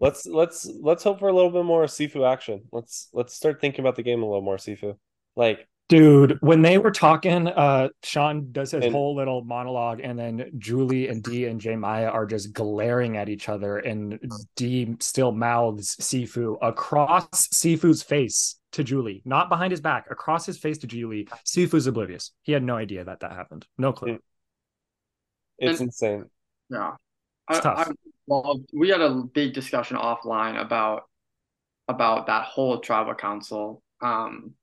[0.00, 2.62] Let's let's let's hope for a little bit more Sifu action.
[2.72, 4.96] Let's let's start thinking about the game a little more, Sifu.
[5.36, 10.18] Like Dude, when they were talking, uh, Sean does his And- whole little monologue, and
[10.18, 14.18] then Julie and Dee and J Maya are just glaring at each other, and
[14.56, 20.56] Dee still mouths Sifu across Sifu's face to Julie, not behind his back, across his
[20.58, 21.28] face to Julie.
[21.44, 22.32] Sifu's oblivious.
[22.42, 23.66] He had no idea that that happened.
[23.76, 24.18] No clue.
[25.58, 26.24] It's And- insane.
[26.70, 26.94] Yeah.
[27.50, 27.88] It's I, tough.
[27.88, 27.92] I
[28.28, 31.04] loved, we had a big discussion offline about
[31.88, 33.82] about that whole tribal council.
[34.00, 34.54] Um,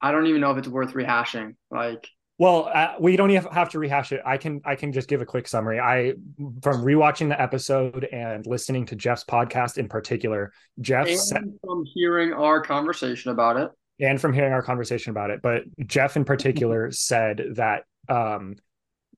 [0.00, 1.54] I don't even know if it's worth rehashing.
[1.70, 4.20] Like, Well, uh, we don't even have to rehash it.
[4.24, 5.78] I can I can just give a quick summary.
[5.78, 6.14] I
[6.62, 11.84] from rewatching the episode and listening to Jeff's podcast in particular, Jeff and said, from
[11.94, 13.70] hearing our conversation about it,
[14.00, 18.56] and from hearing our conversation about it, but Jeff in particular said that um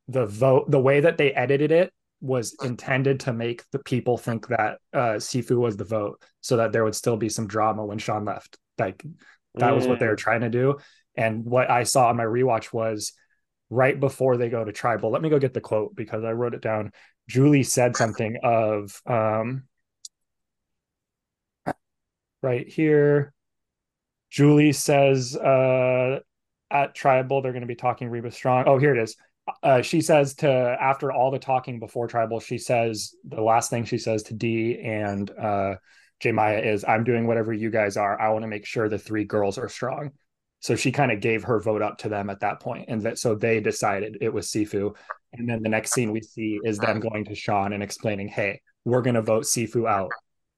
[0.09, 1.93] the vote the way that they edited it
[2.23, 6.73] was intended to make the people think that uh Sifu was the vote so that
[6.73, 8.57] there would still be some drama when Sean left.
[8.79, 9.05] Like
[9.57, 10.77] that was what they were trying to do.
[11.17, 13.13] And what I saw on my rewatch was
[13.71, 15.11] right before they go to tribal.
[15.11, 16.93] Let me go get the quote because I wrote it down.
[17.29, 19.65] Julie said something of um
[22.41, 23.35] right here.
[24.31, 26.21] Julie says uh
[26.71, 28.65] at tribal they're going to be talking Reba Strong.
[28.67, 29.17] Oh, here it is.
[29.63, 33.85] Uh, she says to after all the talking before tribal, she says the last thing
[33.85, 35.75] she says to Dee and uh
[36.21, 38.21] J Maya is I'm doing whatever you guys are.
[38.21, 40.13] I want to make sure the three girls are strong.
[40.61, 43.19] So she kind of gave her vote up to them at that point, and that
[43.19, 44.95] so they decided it was Sifu.
[45.33, 48.61] And then the next scene we see is them going to Sean and explaining, "Hey,
[48.85, 50.13] we're going to vote Sifu out,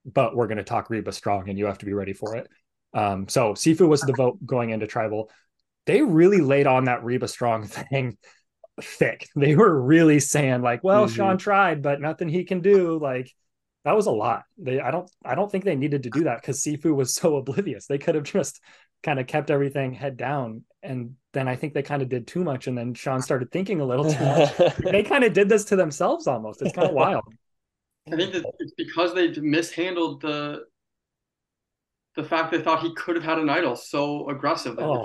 [0.04, 2.46] but we're going to talk Reba strong, and you have to be ready for it."
[2.92, 5.30] Um, so Sifu was the vote going into tribal.
[5.86, 8.18] They really laid on that Reba strong thing
[8.82, 9.28] thick.
[9.36, 11.14] They were really saying like, "Well, Mhm.
[11.14, 13.30] Sean tried, but nothing he can do." Like
[13.84, 14.44] that was a lot.
[14.58, 17.36] They I don't I don't think they needed to do that because Sifu was so
[17.42, 17.86] oblivious.
[17.86, 18.60] They could have just
[19.02, 20.64] kind of kept everything head down.
[20.82, 22.66] And then I think they kind of did too much.
[22.66, 24.56] And then Sean started thinking a little too much.
[24.78, 26.62] they kind of did this to themselves almost.
[26.62, 27.24] It's kind of wild.
[28.10, 30.64] I think that it's because they mishandled the
[32.16, 34.78] the fact they thought he could have had an idol so aggressive.
[34.78, 35.04] Oh.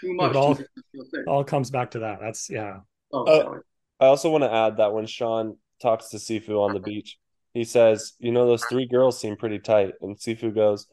[0.00, 0.34] too much.
[0.36, 1.20] all- to make him feel safe.
[1.20, 2.20] It all comes back to that.
[2.20, 2.78] That's yeah.
[3.12, 3.58] Oh, Uh.
[3.98, 7.18] I also want to add that when Sean talks to Sifu on the beach,
[7.54, 10.86] he says, "You know, those three girls seem pretty tight," and Sifu goes,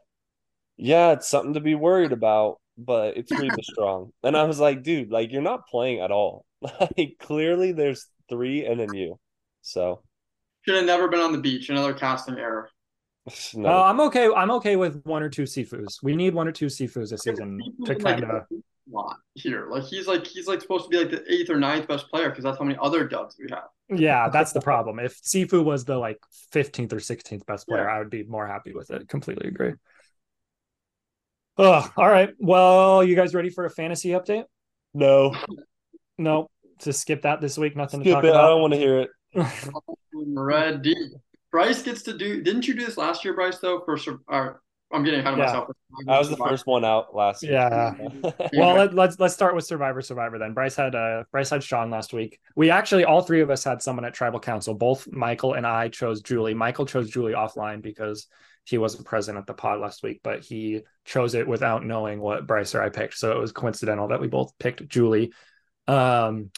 [0.78, 4.84] "Yeah, it's something to be worried about, but it's Reba strong." And I was like,
[4.84, 6.46] "Dude, like you're not playing at all.
[6.98, 9.20] Like clearly, there's three and then you."
[9.62, 10.04] So
[10.62, 11.70] Should have never been on the beach.
[11.70, 12.70] Another casting error.
[13.54, 14.30] no, Uh, I'm okay.
[14.34, 16.02] I'm okay with one or two Sifus.
[16.02, 18.46] We need one or two Sifus this season to kind of.
[18.92, 19.68] Lot here.
[19.70, 22.30] Like he's like he's like supposed to be like the eighth or ninth best player
[22.30, 23.64] because that's how many other dubs we have.
[23.90, 25.00] Yeah, that's the problem.
[25.00, 26.18] If Sifu was the like
[26.54, 27.96] 15th or 16th best player, Yeah.
[27.96, 29.08] I would be more happy with it.
[29.08, 29.74] Completely agree.
[31.58, 32.32] Oh, all right.
[32.40, 34.46] Well, you guys ready for a fantasy update?
[34.94, 35.36] no,
[36.18, 37.76] No, to skip that this week.
[37.76, 38.34] Nothing to talk it.
[38.34, 39.10] I don't want to hear it.
[40.14, 40.96] Red D.
[41.52, 42.42] Bryce gets to do.
[42.42, 43.60] Didn't you do this last year, Bryce?
[43.60, 44.63] Though for Sur- or,
[44.94, 45.46] I'm getting ahead of Yeah.
[45.46, 45.68] myself.
[46.08, 47.54] I was the first one out last year.
[47.54, 47.94] Yeah.
[48.54, 50.54] Well, let, let's let's start with Survivor Survivor then.
[50.54, 52.40] Bryce had uh Bryce had Sean last week.
[52.56, 54.74] We actually all three of us had someone at Tribal Council.
[54.74, 56.54] Both Michael and I chose Julie.
[56.54, 58.28] Michael chose Julie offline because
[58.66, 62.48] he wasn't present at the pod last week, but he chose it without knowing what
[62.48, 63.18] Bryce or I picked.
[63.18, 65.34] So it was coincidental that we both picked Julie.
[65.88, 66.50] Um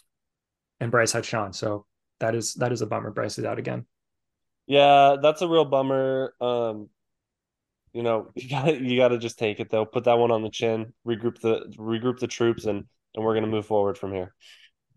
[0.80, 1.52] and Bryce had Sean.
[1.54, 1.86] So
[2.20, 3.12] that is that is a bummer.
[3.12, 3.86] Bryce is out again.
[4.68, 6.34] Yeah, that's a real bummer.
[6.42, 6.90] Um,
[7.96, 9.86] you know, you got you got to just take it though.
[9.86, 10.94] Put that one on the chin.
[11.08, 12.84] Regroup the regroup the troops, and
[13.16, 14.36] and we're gonna move forward from here.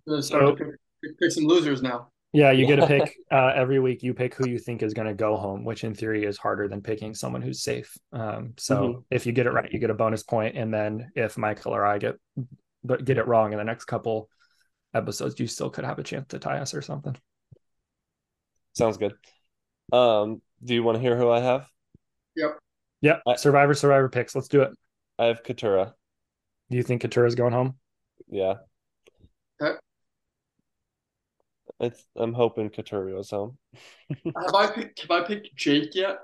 [0.07, 2.09] Gonna start to pick, pick, pick some losers now.
[2.33, 4.03] Yeah, you get to pick uh, every week.
[4.03, 6.69] You pick who you think is going to go home, which in theory is harder
[6.69, 7.97] than picking someone who's safe.
[8.13, 9.05] Um, so Mhm.
[9.11, 11.87] if you get it right, you get a bonus point, and then if Michael or
[11.87, 12.17] I get
[12.85, 14.29] but get it wrong in the next couple
[14.93, 17.17] episodes, you still could have a chance to tie us or something.
[18.75, 19.15] Sounds good.
[19.93, 21.67] Um, do you want to hear who I have?
[23.01, 24.35] Yeah, I- Survivor, Survivor picks.
[24.35, 24.73] Let's do it.
[25.19, 25.93] I have Katurah.
[26.71, 27.77] Do you think Katurah's going home?
[28.29, 28.55] Yeah.
[29.63, 29.77] Okay.
[31.81, 33.57] It's, I'm hoping Katurah goes home.
[34.25, 35.01] Have I picked?
[35.03, 36.19] Have I picked Jake yet?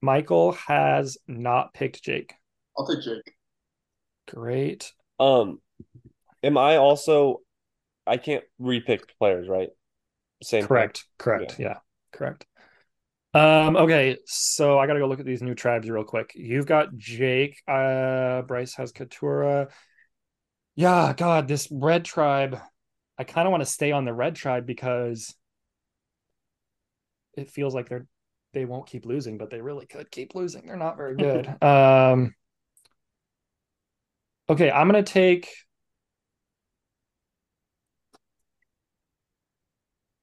[0.00, 2.34] Michael has not picked Jake.
[2.76, 3.34] I'll take Jake.
[4.28, 4.92] Great.
[5.18, 5.60] Um,
[6.42, 7.40] am I also?
[8.06, 9.70] I can't repick players, right?
[10.42, 10.68] Same thing.
[10.68, 11.04] Correct.
[11.18, 11.56] Correct.
[11.58, 11.78] Yeah.
[12.12, 12.46] Correct.
[13.34, 16.32] Um, okay, so I gotta go look at these new tribes real quick.
[16.36, 19.70] You've got Jake, uh Bryce has Katurah.
[20.76, 22.58] Yeah, God, this red tribe.
[23.18, 25.34] I kind of want to stay on the red tribe because
[27.36, 28.06] it feels like they're
[28.52, 30.66] they won't keep losing, but they really could keep losing.
[30.66, 31.46] They're not very good.
[31.62, 32.34] um
[34.48, 35.48] Okay, I'm gonna take.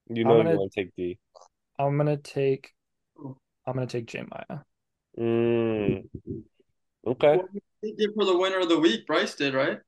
[0.09, 1.17] You I'm know gonna- you want to take Dee.
[1.79, 2.71] I'm gonna take.
[3.65, 4.59] I'm gonna take J Maya.
[5.19, 6.03] Mm.
[7.05, 7.45] Okay, What
[7.81, 9.05] He did for the winner of the week.
[9.07, 9.79] Bryce did, right?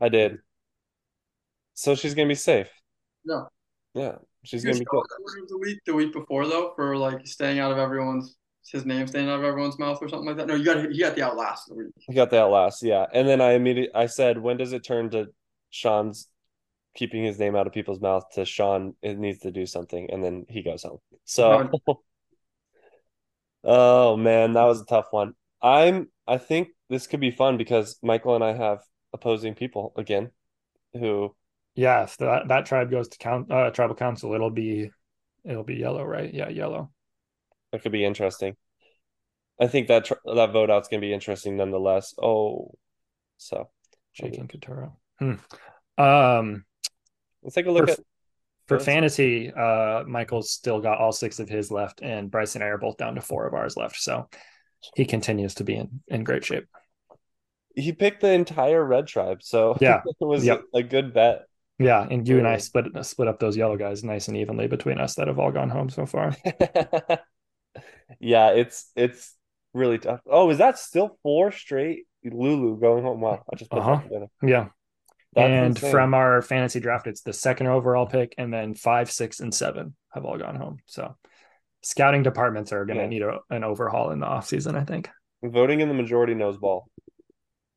[0.00, 0.38] I did.
[1.74, 2.70] So she's gonna be safe.
[3.24, 3.48] No.
[3.94, 5.08] Yeah, she's You gonna be saw good.
[5.10, 8.36] the winner of the week the week before though, for like staying out of everyone's
[8.72, 10.46] his name staying out of everyone's mouth or something like that.
[10.46, 11.92] No, you got he got the outlast of the week.
[11.98, 13.06] He got that last, yeah.
[13.12, 15.26] And then I immediately I said, when does it turn to
[15.70, 16.28] Sean's
[16.94, 20.24] keeping his name out of people's mouth to Sean it needs to do something, and
[20.24, 20.98] then he goes home.
[21.24, 21.70] So
[23.64, 25.34] oh man, that was a tough one.
[25.60, 28.80] I'm I think this could be fun because Michael and I have
[29.12, 30.30] opposing people again
[30.92, 31.34] who
[31.74, 34.90] Yeah, if that that tribe goes to count uh, tribal council, it'll be
[35.44, 36.32] it'll be yellow, right?
[36.32, 36.90] Yeah, yellow.
[37.72, 38.56] that could be interesting.
[39.60, 42.14] I think that tr- that vote out's gonna be interesting nonetheless.
[42.20, 42.74] Oh,
[43.36, 43.68] so
[44.14, 44.92] Jake and Katurah.
[45.18, 45.34] Hmm.
[45.96, 46.64] Um,
[47.44, 47.98] let's take a look For- at
[48.66, 52.68] for fantasy, uh, Michael's still got all six of his left, and Bryce and I
[52.68, 53.96] are both down to four of ours left.
[53.96, 54.28] So
[54.96, 56.64] he continues to be in in great shape.
[57.76, 60.00] he picked the entire red tribe, so Yeah.
[60.06, 60.62] it was Yep.
[60.74, 61.42] a good bet.
[61.78, 64.98] Yeah, and you and I split split up those yellow guys nice and evenly between
[64.98, 66.34] us that have all gone home so far.
[68.20, 69.34] yeah, it's it's
[69.72, 70.20] really tough.
[70.26, 73.20] Oh, is that still four straight Lulu going home?
[73.20, 73.96] Wow, I just put Uh-huh.
[73.96, 74.26] that together.
[74.42, 74.68] Yeah.
[75.34, 75.90] That's and insane.
[75.90, 79.94] from our fantasy draft, it's the second overall pick, and then five, six, and seven
[80.12, 80.78] have all gone home.
[80.86, 81.16] So
[81.82, 83.08] scouting departments are going to Yeah.
[83.08, 85.10] need a, an overhaul in the offseason, I think.
[85.42, 86.88] voting in the majority knows ball.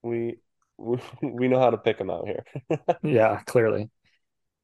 [0.04, 0.38] We
[0.78, 2.44] we, we know how to pick them out here.
[3.04, 3.90] Yeah, clearly.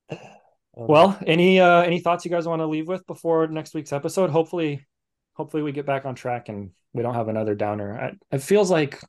[0.09, 3.93] Um, Well, any uh any thoughts you guys want to leave with before next week's
[3.93, 4.29] episode?
[4.29, 4.85] Hopefully,
[5.33, 7.99] hopefully we get back on track and we don't have another downer.
[8.31, 8.99] I, it feels like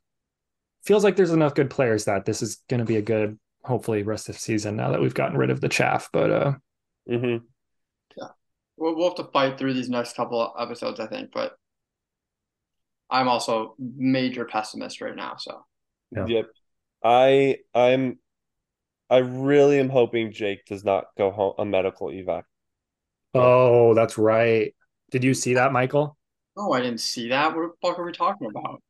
[0.83, 4.03] feels like there's enough good players that this is going to be a good, hopefully,
[4.03, 6.09] rest of season now that we've gotten rid of the chaff.
[6.11, 6.53] But uh,
[7.09, 7.41] mhm.
[8.77, 11.53] We'll, we'll have to fight through these next couple of episodes, I think, but
[13.09, 15.35] I'm also major pessimist right now.
[15.37, 15.65] So
[16.11, 16.25] Yeah.
[16.27, 16.45] Yep.
[17.03, 18.19] I I'm
[19.09, 22.43] I really am hoping Jake does not go home a medical evac.
[23.33, 24.73] oh, that's right.
[25.11, 26.17] Did you see that, Michael?
[26.57, 27.55] oh, I didn't see that.
[27.55, 28.81] What the fuck are we talking about?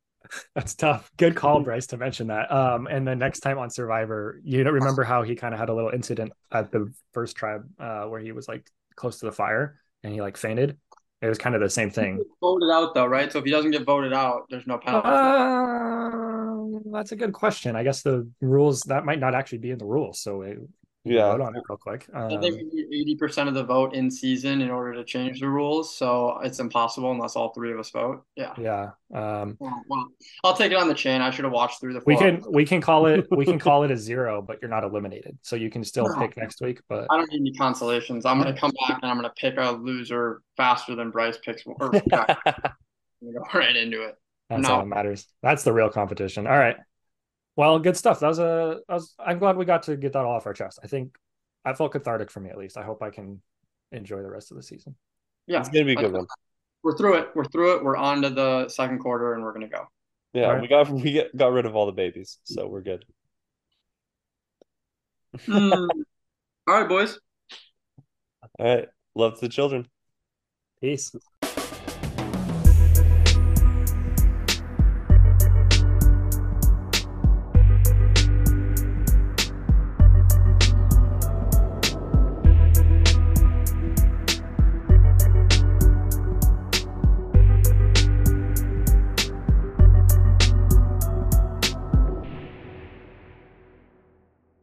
[0.54, 1.10] That's tough.
[1.16, 2.50] Good call, Bryce, to mention that.
[2.50, 5.68] Um, and then next time on Survivor, you don't remember how he kind of had
[5.68, 9.32] a little incident at the first tribe, uh, where he was like close to the
[9.32, 10.76] fire and he like fainted.
[11.22, 12.22] It was kind of the same thing.
[12.40, 13.32] Voted out though, right?
[13.32, 15.08] So if he doesn't get voted out, there's no penalty.
[15.08, 17.74] Uh, that's a good question.
[17.74, 20.54] I guess the rules that might not actually be in the rules, so we we
[20.54, 20.68] can
[21.06, 21.30] Yeah.
[21.32, 22.06] vote on it real quick.
[22.14, 22.60] I Um, think
[22.92, 25.96] eighty percent of the vote in season in order to change the rules.
[25.96, 28.24] So it's impossible unless all three of us vote.
[28.34, 28.52] Yeah.
[28.58, 28.90] yeah.
[29.14, 30.06] Um, Well, well,
[30.44, 31.20] I'll take it on the chain.
[31.20, 32.02] I should have watched through the.
[32.06, 34.84] we can we can call it we can call it a zero, but you're not
[34.84, 36.18] eliminated, so you can still No.
[36.18, 36.80] pick next week.
[36.88, 38.26] But I don't need any consolations.
[38.26, 41.62] I'm gonna come back and I'm gonna pick a loser faster than Bryce picks.
[41.66, 42.52] Or yeah, I'm
[43.22, 44.16] gonna go right into it.
[44.50, 44.74] That's No.
[44.74, 45.26] all that matters.
[45.42, 46.46] That's the real competition.
[46.46, 46.76] All right.
[47.56, 48.20] Well, good stuff.
[48.20, 48.80] That was a.
[48.88, 50.78] That was, I'm glad we got to get that all off our chest.
[50.84, 51.16] I think
[51.64, 52.76] I felt cathartic for me at least.
[52.76, 53.40] I hope I can
[53.92, 54.94] enjoy the rest of the season.
[55.46, 56.26] Yeah, It's gonna be a good one.
[56.82, 57.28] we're through it.
[57.34, 57.84] We're through it.
[57.84, 59.86] We're on to the second quarter, and we're gonna go.
[60.32, 60.62] Yeah, Alright.
[60.62, 63.04] we got we get, got rid of all the babies, so we're good.
[65.46, 65.72] Hmm.
[65.72, 67.18] All right, boys.
[68.58, 68.88] All right.
[69.14, 69.88] Love to the children.
[70.80, 71.14] Peace.